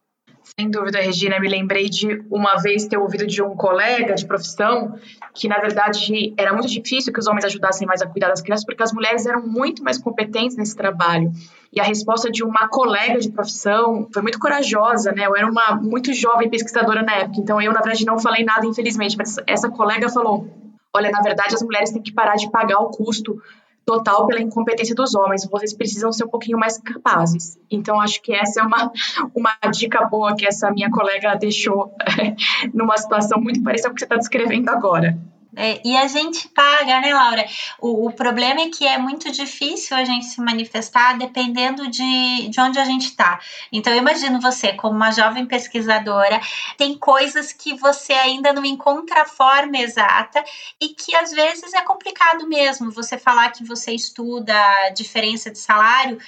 Sem 0.59 0.69
dúvida, 0.69 1.01
Regina, 1.01 1.39
me 1.39 1.49
lembrei 1.49 1.89
de 1.89 2.25
uma 2.31 2.57
vez 2.57 2.87
ter 2.87 2.99
ouvido 2.99 3.27
de 3.27 3.41
um 3.41 3.55
colega 3.57 4.15
de 4.15 4.27
profissão 4.27 4.99
que, 5.33 5.49
na 5.49 5.59
verdade, 5.59 6.35
era 6.37 6.53
muito 6.53 6.69
difícil 6.69 7.13
que 7.13 7.21
os 7.21 7.27
homens 7.27 7.45
ajudassem 7.45 7.87
mais 7.87 8.03
a 8.03 8.07
cuidar 8.07 8.29
das 8.29 8.43
crianças, 8.43 8.65
porque 8.65 8.83
as 8.83 8.93
mulheres 8.93 9.25
eram 9.25 9.47
muito 9.47 9.83
mais 9.83 9.99
competentes 9.99 10.57
nesse 10.57 10.77
trabalho. 10.77 11.33
E 11.73 11.81
a 11.81 11.85
resposta 11.85 12.31
de 12.31 12.43
uma 12.43 12.69
colega 12.69 13.19
de 13.19 13.31
profissão 13.31 14.09
foi 14.13 14.21
muito 14.21 14.39
corajosa, 14.39 15.13
né? 15.13 15.27
Eu 15.27 15.37
era 15.37 15.51
uma 15.51 15.77
muito 15.77 16.13
jovem 16.13 16.51
pesquisadora 16.51 17.03
na 17.03 17.15
época, 17.15 17.41
então 17.41 17.61
eu, 17.61 17.73
na 17.73 17.81
verdade, 17.81 18.05
não 18.05 18.19
falei 18.19 18.45
nada, 18.45 18.67
infelizmente, 18.67 19.17
mas 19.17 19.37
essa 19.47 19.71
colega 19.71 20.11
falou: 20.11 20.47
olha, 20.95 21.11
na 21.11 21.21
verdade, 21.21 21.55
as 21.55 21.63
mulheres 21.63 21.91
têm 21.91 22.03
que 22.03 22.13
parar 22.13 22.37
de 22.37 22.51
pagar 22.51 22.79
o 22.79 22.91
custo 22.91 23.41
total 23.85 24.27
pela 24.27 24.41
incompetência 24.41 24.95
dos 24.95 25.15
homens. 25.15 25.49
Vocês 25.49 25.75
precisam 25.75 26.13
ser 26.13 26.25
um 26.25 26.29
pouquinho 26.29 26.59
mais 26.59 26.79
capazes. 26.79 27.59
Então, 27.71 28.01
acho 28.01 28.23
que 28.23 28.33
essa 28.33 28.61
é 28.61 28.63
uma, 28.63 28.93
uma 29.35 29.57
dica 29.71 30.05
boa 30.05 30.37
que 30.37 30.47
essa 30.47 30.71
minha 30.71 30.91
colega 30.91 31.35
deixou 31.35 31.95
numa 32.73 32.97
situação 32.97 33.41
muito 33.41 33.63
parecida 33.63 33.89
com 33.89 33.93
o 33.93 33.95
que 33.95 34.01
você 34.01 34.07
está 34.07 34.17
descrevendo 34.17 34.69
agora. 34.69 35.19
É, 35.55 35.87
e 35.87 35.97
a 35.97 36.07
gente 36.09 36.49
paga, 36.49 37.01
né, 37.01 37.13
Laura? 37.13 37.45
O, 37.79 38.07
o, 38.07 38.13
problema 38.13 38.63
é 38.63 38.71
que 38.71 38.87
é 38.87 38.97
muito 38.97 39.31
difícil 39.31 39.97
a 39.97 40.05
gente 40.05 40.25
se 40.25 40.41
manifestar 40.41 41.19
dependendo 41.19 41.89
de, 41.89 42.49
de 42.49 42.61
onde 42.61 42.79
a 42.79 42.85
gente 42.85 43.07
está. 43.07 43.39
Então, 43.71 43.93
eu 43.93 43.99
imagino 43.99 44.41
você, 44.41 44.73
como 44.73 44.97
uma 44.97 45.11
jovem 45.11 45.45
pesquisadora, 45.45 46.41
tem 46.79 46.97
coisas 46.97 47.53
que 47.53 47.75
você 47.75 48.15
ainda 48.15 48.53
não 48.53 48.65
encontra 48.65 49.23
a 49.23 49.27
forma 49.27 49.79
exata 49.79 50.43
e 50.81 50.89
que 50.89 51.15
às 51.15 51.31
vezes 51.33 51.75
é 51.75 51.83
complicado 51.83 52.49
mesmo. 52.49 52.91
Você 52.91 53.19
falar 53.19 53.51
que 53.51 53.63
você 53.63 53.93
estuda 53.93 54.55
a 54.87 54.91
diferença 54.91 55.51
de 55.51 55.59
salário, 55.59 56.19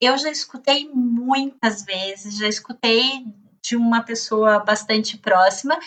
eu 0.00 0.18
já 0.18 0.30
escutei 0.30 0.90
muitas 0.92 1.84
vezes, 1.84 2.36
já 2.36 2.48
escutei 2.48 3.24
de 3.62 3.76
uma 3.76 4.02
pessoa 4.02 4.58
bastante 4.58 5.16
próxima 5.16 5.78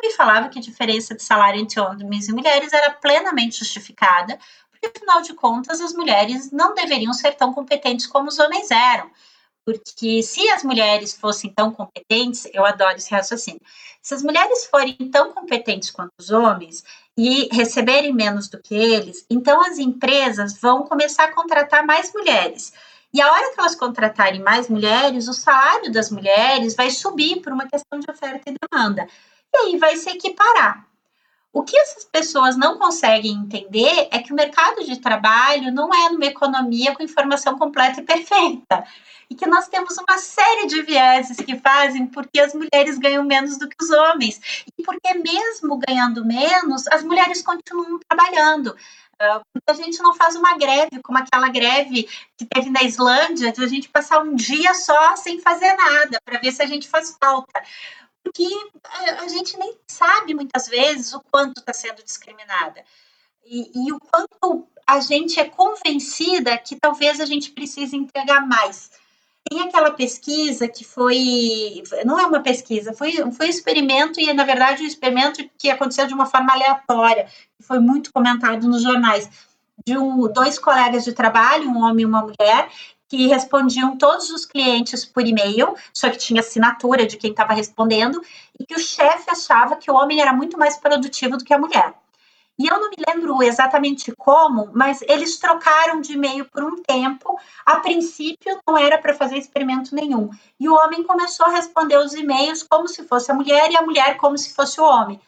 me 0.00 0.12
falava 0.12 0.48
que 0.48 0.58
a 0.58 0.62
diferença 0.62 1.14
de 1.14 1.22
salário 1.22 1.60
entre 1.60 1.80
homens 1.80 2.28
e 2.28 2.32
mulheres 2.32 2.72
era 2.72 2.90
plenamente 2.90 3.58
justificada, 3.58 4.38
porque 4.70 4.86
afinal 4.86 5.22
de 5.22 5.34
contas 5.34 5.80
as 5.80 5.92
mulheres 5.92 6.50
não 6.50 6.74
deveriam 6.74 7.12
ser 7.12 7.34
tão 7.34 7.52
competentes 7.52 8.06
como 8.06 8.28
os 8.28 8.38
homens 8.38 8.70
eram. 8.70 9.10
Porque 9.64 10.22
se 10.22 10.48
as 10.50 10.64
mulheres 10.64 11.14
fossem 11.14 11.52
tão 11.52 11.70
competentes, 11.70 12.48
eu 12.52 12.64
adoro 12.64 12.96
esse 12.96 13.10
raciocínio. 13.10 13.60
Se 14.02 14.14
as 14.14 14.22
mulheres 14.22 14.64
forem 14.66 14.96
tão 15.12 15.32
competentes 15.32 15.90
quanto 15.90 16.12
os 16.18 16.30
homens 16.30 16.82
e 17.16 17.48
receberem 17.52 18.12
menos 18.12 18.48
do 18.48 18.60
que 18.60 18.74
eles, 18.74 19.24
então 19.28 19.60
as 19.60 19.78
empresas 19.78 20.58
vão 20.58 20.84
começar 20.84 21.24
a 21.24 21.34
contratar 21.34 21.86
mais 21.86 22.12
mulheres. 22.12 22.72
E 23.12 23.20
a 23.20 23.30
hora 23.30 23.52
que 23.52 23.60
elas 23.60 23.74
contratarem 23.74 24.40
mais 24.40 24.68
mulheres, 24.68 25.28
o 25.28 25.34
salário 25.34 25.92
das 25.92 26.10
mulheres 26.10 26.74
vai 26.74 26.90
subir 26.90 27.42
por 27.42 27.52
uma 27.52 27.68
questão 27.68 27.98
de 27.98 28.10
oferta 28.10 28.50
e 28.50 28.54
demanda 28.70 29.06
e 29.52 29.58
aí 29.58 29.78
vai 29.78 29.96
se 29.96 30.10
equiparar. 30.10 30.86
O 31.52 31.62
que 31.64 31.76
essas 31.76 32.04
pessoas 32.04 32.56
não 32.56 32.78
conseguem 32.78 33.32
entender 33.32 34.08
é 34.12 34.20
que 34.20 34.32
o 34.32 34.36
mercado 34.36 34.84
de 34.84 35.00
trabalho 35.00 35.72
não 35.72 35.92
é 35.92 36.08
uma 36.10 36.26
economia 36.26 36.94
com 36.94 37.02
informação 37.02 37.58
completa 37.58 38.00
e 38.00 38.04
perfeita. 38.04 38.84
E 39.28 39.34
que 39.34 39.46
nós 39.46 39.68
temos 39.68 39.96
uma 39.98 40.18
série 40.18 40.66
de 40.66 40.82
vieses 40.82 41.36
que 41.38 41.56
fazem 41.58 42.06
porque 42.06 42.38
as 42.40 42.54
mulheres 42.54 42.98
ganham 42.98 43.24
menos 43.24 43.58
do 43.58 43.68
que 43.68 43.76
os 43.80 43.90
homens. 43.90 44.64
E 44.78 44.82
porque, 44.82 45.12
mesmo 45.14 45.80
ganhando 45.88 46.24
menos, 46.24 46.86
as 46.88 47.02
mulheres 47.02 47.42
continuam 47.42 47.98
trabalhando. 48.08 48.76
Ah, 49.20 49.42
a 49.66 49.72
gente 49.74 50.00
não 50.02 50.14
faz 50.14 50.34
uma 50.34 50.56
greve, 50.56 51.02
como 51.02 51.18
aquela 51.18 51.48
greve 51.48 52.08
que 52.38 52.46
teve 52.46 52.70
na 52.70 52.82
Islândia, 52.82 53.52
de 53.52 53.62
a 53.62 53.68
gente 53.68 53.88
passar 53.88 54.22
um 54.22 54.34
dia 54.34 54.72
só 54.74 55.14
sem 55.16 55.40
fazer 55.40 55.74
nada, 55.74 56.18
para 56.24 56.38
ver 56.38 56.52
se 56.52 56.62
a 56.62 56.66
gente 56.66 56.88
faz 56.88 57.16
falta 57.20 57.60
porque 58.30 58.48
a 59.18 59.28
gente 59.28 59.58
nem 59.58 59.76
sabe 59.88 60.34
muitas 60.34 60.68
vezes 60.68 61.12
o 61.12 61.20
quanto 61.30 61.58
está 61.58 61.72
sendo 61.72 62.02
discriminada 62.02 62.84
e, 63.44 63.70
e, 63.74 63.92
o 63.92 63.98
quanto 63.98 64.68
a 64.86 65.00
gente 65.00 65.40
é 65.40 65.44
convencida 65.44 66.56
que 66.56 66.76
talvez 66.76 67.20
a 67.20 67.24
gente 67.24 67.50
precise 67.50 67.96
entregar 67.96 68.46
mais. 68.46 68.92
Tem 69.48 69.62
aquela 69.62 69.90
pesquisa 69.90 70.68
que 70.68 70.84
foi, 70.84 71.82
não 72.04 72.18
é 72.20 72.26
uma 72.26 72.40
pesquisa, 72.40 72.92
foi, 72.92 73.12
foi 73.32 73.46
um 73.46 73.50
experimento 73.50 74.20
e 74.20 74.32
na 74.32 74.44
verdade 74.44 74.82
um 74.82 74.86
experimento 74.86 75.42
que 75.58 75.70
aconteceu 75.70 76.06
de 76.06 76.14
uma 76.14 76.26
forma 76.26 76.52
aleatória, 76.52 77.26
que 77.56 77.62
foi 77.64 77.80
muito 77.80 78.12
comentado 78.12 78.68
nos 78.68 78.82
jornais, 78.82 79.28
de 79.84 79.96
um, 79.96 80.30
dois 80.30 80.58
colegas 80.58 81.04
de 81.04 81.12
trabalho, 81.12 81.68
um 81.68 81.82
homem 81.82 82.02
e 82.02 82.06
uma 82.06 82.22
mulher, 82.22 82.70
que 83.10 83.26
respondiam 83.26 83.98
todos 83.98 84.30
os 84.30 84.46
clientes 84.46 85.04
por 85.04 85.26
e-mail, 85.26 85.74
só 85.92 86.08
que 86.08 86.16
tinha 86.16 86.40
assinatura 86.40 87.04
de 87.04 87.16
quem 87.16 87.32
estava 87.32 87.52
respondendo, 87.52 88.22
e 88.58 88.64
que 88.64 88.76
o 88.76 88.78
chefe 88.78 89.28
achava 89.28 89.74
que 89.74 89.90
o 89.90 89.94
homem 89.94 90.20
era 90.20 90.32
muito 90.32 90.56
mais 90.56 90.76
produtivo 90.76 91.36
do 91.36 91.44
que 91.44 91.52
a 91.52 91.58
mulher. 91.58 91.92
E 92.56 92.68
eu 92.68 92.78
não 92.78 92.88
me 92.88 92.96
lembro 93.08 93.42
exatamente 93.42 94.12
como, 94.16 94.70
mas 94.72 95.02
eles 95.08 95.38
trocaram 95.38 96.00
de 96.00 96.12
e-mail 96.12 96.44
por 96.44 96.62
um 96.62 96.80
tempo. 96.82 97.36
A 97.66 97.76
princípio, 97.80 98.60
não 98.68 98.78
era 98.78 98.98
para 98.98 99.14
fazer 99.14 99.38
experimento 99.38 99.94
nenhum. 99.94 100.30
E 100.60 100.68
o 100.68 100.74
homem 100.74 101.02
começou 101.02 101.46
a 101.46 101.50
responder 101.50 101.96
os 101.96 102.14
e-mails 102.14 102.62
como 102.62 102.86
se 102.86 103.02
fosse 103.04 103.30
a 103.32 103.34
mulher 103.34 103.72
e 103.72 103.76
a 103.76 103.82
mulher 103.82 104.18
como 104.18 104.38
se 104.38 104.54
fosse 104.54 104.80
o 104.80 104.84
homem. 104.84 105.18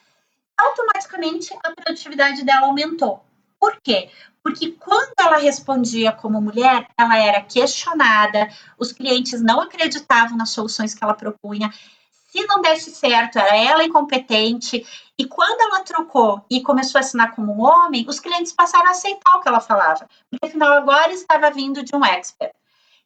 Automaticamente, 0.56 1.52
a 1.64 1.72
produtividade 1.72 2.44
dela 2.44 2.66
aumentou. 2.66 3.24
Por 3.62 3.80
quê? 3.80 4.10
Porque 4.42 4.72
quando 4.72 5.12
ela 5.20 5.36
respondia 5.36 6.10
como 6.10 6.42
mulher, 6.42 6.88
ela 6.98 7.16
era 7.16 7.40
questionada, 7.40 8.48
os 8.76 8.90
clientes 8.90 9.40
não 9.40 9.60
acreditavam 9.60 10.36
nas 10.36 10.50
soluções 10.50 10.92
que 10.96 11.04
ela 11.04 11.14
propunha. 11.14 11.72
Se 12.32 12.44
não 12.48 12.60
desse 12.60 12.90
certo, 12.90 13.38
era 13.38 13.56
ela 13.56 13.84
incompetente. 13.84 14.84
E 15.16 15.26
quando 15.26 15.60
ela 15.60 15.84
trocou 15.84 16.44
e 16.50 16.60
começou 16.60 16.98
a 16.98 17.02
assinar 17.02 17.36
como 17.36 17.52
um 17.52 17.62
homem, 17.62 18.04
os 18.08 18.18
clientes 18.18 18.52
passaram 18.52 18.88
a 18.88 18.90
aceitar 18.90 19.36
o 19.36 19.40
que 19.40 19.46
ela 19.46 19.60
falava, 19.60 20.08
porque 20.28 20.44
afinal 20.44 20.72
agora 20.72 21.12
estava 21.12 21.48
vindo 21.52 21.84
de 21.84 21.94
um 21.94 22.04
expert. 22.04 22.52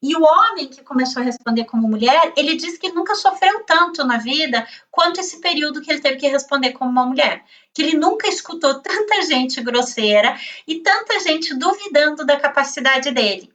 E 0.06 0.14
o 0.14 0.22
homem 0.22 0.68
que 0.68 0.84
começou 0.84 1.20
a 1.20 1.24
responder 1.24 1.64
como 1.64 1.88
mulher, 1.88 2.32
ele 2.36 2.54
diz 2.54 2.78
que 2.78 2.92
nunca 2.92 3.16
sofreu 3.16 3.64
tanto 3.64 4.04
na 4.04 4.18
vida 4.18 4.64
quanto 4.88 5.18
esse 5.18 5.40
período 5.40 5.80
que 5.80 5.90
ele 5.90 6.00
teve 6.00 6.16
que 6.16 6.28
responder 6.28 6.74
como 6.74 6.88
uma 6.88 7.04
mulher. 7.04 7.44
Que 7.74 7.82
ele 7.82 7.96
nunca 7.96 8.28
escutou 8.28 8.74
tanta 8.80 9.22
gente 9.22 9.60
grosseira 9.60 10.38
e 10.64 10.76
tanta 10.76 11.18
gente 11.18 11.52
duvidando 11.54 12.24
da 12.24 12.38
capacidade 12.38 13.10
dele. 13.10 13.52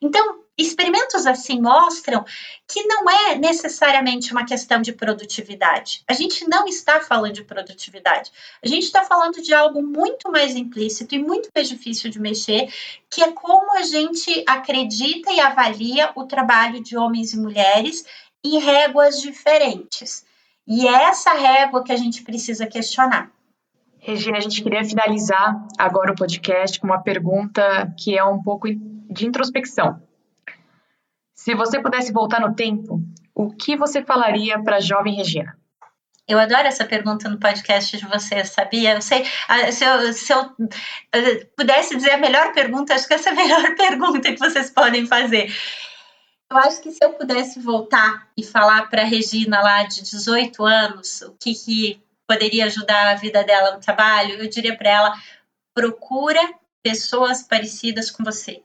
Então, 0.00 0.40
experimentos 0.62 1.26
assim 1.26 1.60
mostram 1.60 2.24
que 2.66 2.82
não 2.84 3.08
é 3.08 3.34
necessariamente 3.36 4.32
uma 4.32 4.44
questão 4.44 4.80
de 4.80 4.92
produtividade. 4.92 6.02
A 6.08 6.12
gente 6.12 6.48
não 6.48 6.66
está 6.66 7.00
falando 7.00 7.34
de 7.34 7.44
produtividade. 7.44 8.30
A 8.64 8.68
gente 8.68 8.84
está 8.84 9.04
falando 9.04 9.42
de 9.42 9.52
algo 9.52 9.82
muito 9.82 10.30
mais 10.30 10.56
implícito 10.56 11.14
e 11.14 11.18
muito 11.18 11.48
mais 11.54 11.68
difícil 11.68 12.10
de 12.10 12.20
mexer, 12.20 12.72
que 13.10 13.22
é 13.22 13.32
como 13.32 13.76
a 13.76 13.82
gente 13.82 14.44
acredita 14.46 15.32
e 15.32 15.40
avalia 15.40 16.12
o 16.14 16.24
trabalho 16.24 16.82
de 16.82 16.96
homens 16.96 17.32
e 17.32 17.38
mulheres 17.38 18.04
em 18.44 18.58
réguas 18.58 19.20
diferentes. 19.20 20.24
E 20.66 20.86
é 20.86 21.04
essa 21.04 21.32
régua 21.32 21.84
que 21.84 21.92
a 21.92 21.96
gente 21.96 22.22
precisa 22.22 22.66
questionar. 22.66 23.30
Regina, 23.98 24.38
a 24.38 24.40
gente 24.40 24.62
queria 24.62 24.84
finalizar 24.84 25.64
agora 25.78 26.10
o 26.12 26.16
podcast 26.16 26.80
com 26.80 26.88
uma 26.88 27.00
pergunta 27.00 27.94
que 27.96 28.18
é 28.18 28.24
um 28.24 28.42
pouco 28.42 28.68
de 28.68 29.26
introspecção. 29.26 30.02
Se 31.42 31.56
você 31.56 31.80
pudesse 31.80 32.12
voltar 32.12 32.40
no 32.40 32.54
tempo, 32.54 33.02
o 33.34 33.50
que 33.50 33.76
você 33.76 34.00
falaria 34.04 34.62
para 34.62 34.76
a 34.76 34.80
jovem 34.80 35.16
Regina? 35.16 35.58
Eu 36.28 36.38
adoro 36.38 36.68
essa 36.68 36.84
pergunta 36.84 37.28
no 37.28 37.36
podcast 37.36 37.98
de 37.98 38.06
vocês, 38.06 38.50
sabia? 38.50 38.94
Eu 38.94 39.02
sei, 39.02 39.24
se 39.72 39.84
eu, 39.84 40.12
se 40.12 40.32
eu 40.32 40.54
eh, 41.12 41.44
pudesse 41.56 41.96
dizer 41.96 42.12
a 42.12 42.18
melhor 42.18 42.52
pergunta, 42.52 42.94
acho 42.94 43.08
que 43.08 43.14
essa 43.14 43.30
é 43.30 43.32
a 43.32 43.34
melhor 43.42 43.74
pergunta 43.74 44.32
que 44.32 44.38
vocês 44.38 44.70
podem 44.70 45.04
fazer. 45.04 45.52
Eu 46.48 46.58
acho 46.58 46.80
que 46.80 46.92
se 46.92 47.04
eu 47.04 47.14
pudesse 47.14 47.58
voltar 47.58 48.28
e 48.36 48.44
falar 48.44 48.88
para 48.88 49.02
a 49.02 49.04
Regina 49.04 49.60
lá 49.62 49.82
de 49.82 50.00
18 50.00 50.64
anos 50.64 51.22
o 51.22 51.32
que, 51.32 51.54
que 51.56 52.00
poderia 52.24 52.66
ajudar 52.66 53.10
a 53.10 53.16
vida 53.16 53.42
dela 53.42 53.72
no 53.72 53.80
trabalho, 53.80 54.36
eu 54.36 54.48
diria 54.48 54.76
para 54.76 54.90
ela: 54.90 55.12
procura 55.74 56.54
pessoas 56.84 57.42
parecidas 57.42 58.12
com 58.12 58.22
você. 58.22 58.62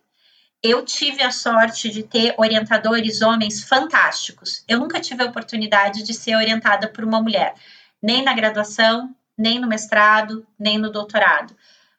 Eu 0.64 0.84
tive 0.84 1.22
a 1.22 1.32
sorte 1.32 1.90
de 1.90 2.04
ter 2.04 2.34
orientadores 2.38 3.22
homens 3.22 3.64
fantásticos. 3.64 4.64
Eu 4.68 4.80
nunca 4.80 5.00
tive 5.00 5.24
a 5.24 5.28
oportunidade 5.28 6.04
de 6.04 6.14
ser 6.14 6.36
orientada 6.36 6.88
por 6.88 7.04
uma 7.04 7.22
mulher, 7.22 7.54
nem 8.02 8.24
na 8.24 8.34
graduação, 8.34 9.16
nem 9.38 9.60
no 9.60 9.68
mestrado, 9.68 10.46
nem 10.58 10.78
no 10.78 10.92
doutorado. 10.92 11.56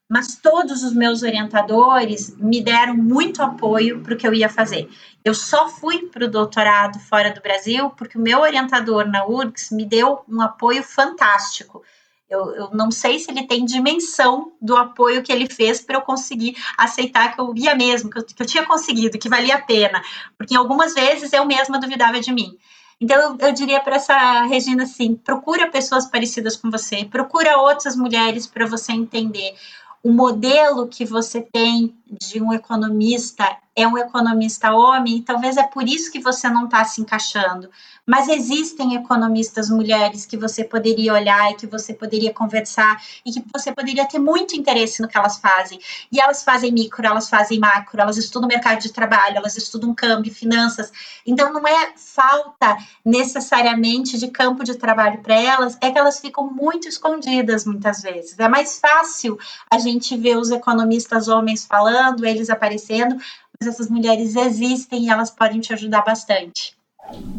Mas 0.09 0.37
todos 0.37 0.83
os 0.83 0.95
meus 0.95 1.23
orientadores 1.23 2.35
me 2.37 2.63
deram 2.63 2.97
muito 2.97 3.43
apoio 3.43 4.01
para 4.01 4.15
o 4.15 4.17
que 4.17 4.27
eu 4.27 4.33
ia 4.33 4.49
fazer. 4.49 4.89
Eu 5.23 5.35
só 5.35 5.69
fui 5.69 6.07
para 6.07 6.25
o 6.25 6.31
doutorado 6.31 6.99
fora 6.99 7.31
do 7.31 7.43
Brasil 7.43 7.91
porque 7.91 8.17
o 8.17 8.21
meu 8.21 8.41
orientador 8.41 9.07
na 9.07 9.27
URGS 9.27 9.71
me 9.71 9.85
deu 9.85 10.25
um 10.27 10.41
apoio 10.41 10.83
fantástico. 10.83 11.85
Eu, 12.29 12.55
eu, 12.55 12.71
não 12.73 12.91
sei 12.91 13.19
se 13.19 13.31
ele 13.31 13.47
tem 13.47 13.65
dimensão 13.65 14.53
do 14.61 14.77
apoio 14.77 15.23
que 15.23 15.33
ele 15.33 15.49
fez 15.49 15.81
para 15.81 15.97
eu 15.97 16.03
conseguir 16.03 16.57
aceitar 16.77 17.35
que 17.35 17.41
eu 17.41 17.55
ia 17.57 17.75
mesmo, 17.75 18.11
que 18.11 18.19
eu, 18.19 18.25
que 18.25 18.43
eu, 18.43 18.47
tinha 18.47 18.67
conseguido, 18.67 19.19
que 19.19 19.31
valia 19.31 19.55
a 19.55 19.63
pena, 19.63 20.03
porque 20.37 20.55
algumas 20.55 20.93
vezes 20.93 21.33
eu 21.33 21.47
mesma 21.47 21.81
duvidava 21.81 22.21
de 22.21 22.31
mim. 22.31 22.59
Então, 23.01 23.17
eu, 23.17 23.49
eu 23.49 23.53
diria 23.53 23.81
para 23.81 23.97
essa 23.97 24.43
Regina 24.43 24.83
assim: 24.83 25.15
procura 25.15 25.71
pessoas 25.71 26.07
parecidas 26.07 26.57
com 26.57 26.71
você, 26.71 27.05
procura 27.05 27.59
outras 27.59 27.97
mulheres 27.97 28.47
para 28.47 28.67
você 28.67 28.93
entender 28.93 29.55
o 30.03 30.13
modelo 30.13 30.87
que 30.87 31.05
você 31.05 31.41
tem 31.41 31.97
de 32.11 32.43
um 32.43 32.53
economista 32.53 33.57
é 33.79 33.87
um 33.87 33.97
economista 33.97 34.73
homem, 34.73 35.19
e 35.19 35.23
talvez 35.23 35.57
é 35.57 35.63
por 35.63 35.85
isso 35.85 36.11
que 36.11 36.21
você 36.21 36.49
não 36.51 36.65
está 36.65 36.85
se 36.85 37.01
encaixando. 37.01 37.71
Mas 38.05 38.27
existem 38.27 38.97
economistas 38.97 39.71
mulheres 39.71 40.27
que 40.27 40.37
você 40.37 40.65
poderia 40.65 41.13
olhar 41.13 41.53
e 41.53 41.55
que 41.55 41.67
você 41.67 41.93
poderia 41.95 42.33
conversar 42.33 43.01
e 43.25 43.31
que 43.31 43.45
você 43.53 43.71
poderia 43.71 44.07
ter 44.09 44.19
muito 44.19 44.57
interesse 44.57 45.01
no 45.01 45.07
que 45.07 45.17
elas 45.17 45.37
fazem. 45.39 45.79
E 46.11 46.19
elas 46.19 46.43
fazem 46.43 46.73
micro, 46.73 47.07
elas 47.07 47.29
fazem 47.29 47.61
macro, 47.61 48.01
elas 48.01 48.17
estudam 48.17 48.49
mercado 48.49 48.81
de 48.81 48.93
trabalho, 48.93 49.37
elas 49.37 49.57
estudam 49.57 49.95
câmbio, 49.95 50.35
finanças. 50.35 50.91
Então 51.25 51.53
não 51.53 51.69
é 51.69 51.93
falta 51.97 52.79
necessariamente 53.05 54.19
de 54.19 54.29
campo 54.29 54.65
de 54.65 54.75
trabalho 54.75 55.19
para 55.19 55.35
elas, 55.35 55.77
é 55.81 55.91
que 55.91 55.99
elas 55.99 56.19
ficam 56.19 56.51
muito 56.51 56.89
escondidas 56.89 57.65
muitas 57.65 58.01
vezes. 58.01 58.39
É 58.39 58.49
mais 58.49 58.81
fácil 58.81 59.39
a 59.71 59.79
gente 59.79 60.17
ver 60.17 60.37
os 60.37 60.51
economistas 60.51 61.29
homens 61.29 61.67
falando, 61.67 62.25
eles 62.25 62.49
aparecendo, 62.49 63.19
essas 63.67 63.91
mulheres 63.91 64.37
existem 64.37 65.07
e 65.07 65.11
elas 65.11 65.31
podem 65.31 65.61
te 65.61 65.73
ajudar 65.73 66.03
bastante. 66.03 66.77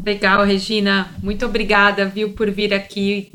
Legal, 0.06 0.44
Regina. 0.44 1.10
Muito 1.24 1.46
obrigada, 1.46 2.06
viu, 2.06 2.34
por 2.34 2.50
vir 2.52 2.74
aqui 2.74 3.32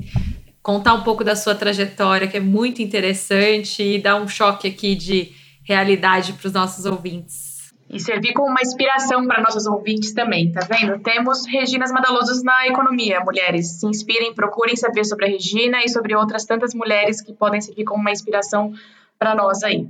contar 0.62 0.94
um 0.94 1.03
pouco 1.03 1.23
da 1.23 1.37
sua 1.37 1.55
trajetória, 1.55 2.27
que 2.27 2.37
é 2.37 2.40
muito 2.40 2.83
interessante 2.83 3.83
e 3.83 3.99
dar 3.99 4.16
um 4.16 4.29
choque 4.29 4.68
aqui 4.68 4.94
de 4.94 5.33
realidade 5.62 6.33
para 6.35 6.47
os 6.47 6.53
nossos 6.53 6.85
ouvintes. 6.85 7.73
E 7.88 8.01
servir 8.01 8.33
como 8.33 8.49
uma 8.49 8.61
inspiração 8.61 9.27
para 9.27 9.42
nossos 9.42 9.66
ouvintes 9.66 10.12
também, 10.12 10.51
tá 10.51 10.66
vendo? 10.68 10.99
Temos 11.01 11.47
Reginas 11.47 11.92
Madalosos 11.92 12.42
na 12.42 12.66
economia, 12.66 13.20
mulheres. 13.20 13.79
Se 13.79 13.87
inspirem, 13.87 14.35
procurem 14.35 14.75
saber 14.75 15.05
sobre 15.05 15.27
a 15.27 15.29
Regina 15.29 15.79
e 15.85 15.88
sobre 15.88 16.16
outras 16.16 16.44
tantas 16.44 16.75
mulheres 16.75 17.20
que 17.20 17.33
podem 17.33 17.61
servir 17.61 17.85
como 17.85 18.01
uma 18.01 18.11
inspiração 18.11 18.73
para 19.18 19.35
nós 19.35 19.62
aí. 19.62 19.87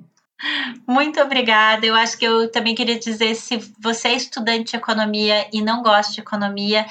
Muito 0.87 1.21
obrigada. 1.21 1.87
Eu 1.87 1.95
acho 1.95 2.19
que 2.19 2.25
eu 2.25 2.51
também 2.51 2.75
queria 2.75 2.99
dizer: 2.99 3.35
se 3.35 3.59
você 3.81 4.09
é 4.09 4.15
estudante 4.15 4.73
de 4.73 4.77
economia 4.77 5.49
e 5.53 5.63
não 5.63 5.83
gosta 5.83 6.13
de 6.13 6.21
economia, 6.21 6.87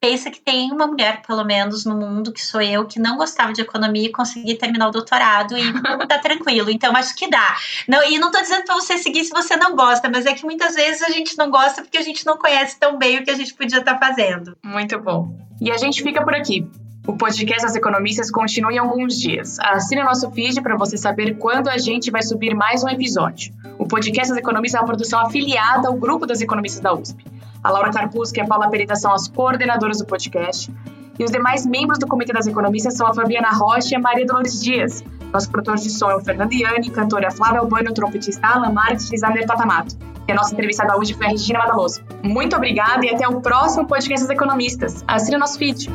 pensa 0.00 0.30
que 0.30 0.40
tem 0.40 0.70
uma 0.70 0.86
mulher, 0.86 1.22
pelo 1.26 1.44
menos, 1.44 1.84
no 1.84 1.96
mundo, 1.96 2.32
que 2.32 2.44
sou 2.44 2.60
eu, 2.60 2.86
que 2.86 2.98
não 2.98 3.16
gostava 3.16 3.52
de 3.52 3.60
economia 3.60 4.06
e 4.06 4.12
consegui 4.12 4.54
terminar 4.54 4.88
o 4.88 4.92
doutorado 4.92 5.56
e 5.56 5.72
tá 6.06 6.18
tranquilo. 6.18 6.70
Então, 6.70 6.94
acho 6.96 7.14
que 7.14 7.28
dá. 7.28 7.56
Não, 7.88 8.02
e 8.08 8.18
não 8.18 8.30
tô 8.30 8.40
dizendo 8.40 8.64
para 8.64 8.74
você 8.74 8.98
seguir 8.98 9.24
se 9.24 9.30
você 9.30 9.56
não 9.56 9.74
gosta, 9.74 10.08
mas 10.08 10.26
é 10.26 10.34
que 10.34 10.44
muitas 10.44 10.74
vezes 10.74 11.02
a 11.02 11.10
gente 11.10 11.36
não 11.36 11.50
gosta 11.50 11.82
porque 11.82 11.98
a 11.98 12.02
gente 12.02 12.24
não 12.26 12.36
conhece 12.36 12.78
tão 12.78 12.98
bem 12.98 13.18
o 13.18 13.24
que 13.24 13.30
a 13.30 13.36
gente 13.36 13.54
podia 13.54 13.78
estar 13.78 13.94
tá 13.94 14.06
fazendo. 14.06 14.56
Muito 14.62 14.98
bom. 14.98 15.36
E 15.60 15.70
a 15.70 15.76
gente 15.76 16.02
fica 16.02 16.22
por 16.22 16.34
aqui. 16.34 16.68
O 17.06 17.16
podcast 17.16 17.62
das 17.62 17.76
economistas 17.76 18.32
continua 18.32 18.72
em 18.72 18.78
alguns 18.78 19.16
dias. 19.16 19.60
Assine 19.60 20.02
nosso 20.02 20.28
feed 20.32 20.60
para 20.60 20.76
você 20.76 20.96
saber 20.96 21.38
quando 21.38 21.68
a 21.68 21.78
gente 21.78 22.10
vai 22.10 22.20
subir 22.20 22.52
mais 22.52 22.82
um 22.82 22.88
episódio. 22.88 23.54
O 23.78 23.86
podcast 23.86 24.30
das 24.30 24.38
economistas 24.38 24.80
é 24.80 24.82
uma 24.82 24.88
produção 24.88 25.20
afiliada 25.20 25.86
ao 25.86 25.94
grupo 25.94 26.26
das 26.26 26.40
economistas 26.40 26.80
da 26.80 26.92
USP. 26.92 27.24
A 27.62 27.70
Laura 27.70 27.92
Carpusca 27.92 28.40
e 28.40 28.42
a 28.42 28.46
Paula 28.46 28.68
Perita 28.68 28.96
são 28.96 29.12
as 29.12 29.28
coordenadoras 29.28 29.98
do 29.98 30.04
podcast. 30.04 30.74
E 31.16 31.22
os 31.22 31.30
demais 31.30 31.64
membros 31.64 31.98
do 32.00 32.08
Comitê 32.08 32.32
das 32.32 32.48
Economistas 32.48 32.94
são 32.94 33.06
a 33.06 33.14
Fabiana 33.14 33.50
Rocha 33.50 33.90
e 33.92 33.94
a 33.94 34.00
Maria 34.00 34.26
Dolores 34.26 34.60
Dias. 34.60 35.04
Nosso 35.32 35.48
produtor 35.48 35.76
de 35.76 35.88
som 35.88 36.10
é 36.10 36.16
o 36.16 36.20
Fernando 36.20 36.52
Iani, 36.52 36.90
cantora 36.90 37.30
Flávia 37.30 37.60
Albano, 37.60 37.94
trompetista 37.94 38.46
Alan 38.46 38.72
Marques 38.72 39.06
e 39.06 39.10
designer 39.12 39.46
Tatamato. 39.46 39.96
E 40.28 40.32
a 40.32 40.34
nossa 40.34 40.52
entrevistada 40.52 40.98
hoje 40.98 41.14
foi 41.14 41.26
a 41.26 41.28
Regina 41.30 41.60
Madaloso. 41.60 42.02
Muito 42.22 42.56
obrigada 42.56 43.06
e 43.06 43.10
até 43.10 43.28
o 43.28 43.40
próximo 43.40 43.86
podcast 43.86 44.26
das 44.26 44.36
Economistas. 44.36 45.04
Assine 45.06 45.38
nosso 45.38 45.56
feed. 45.56 45.88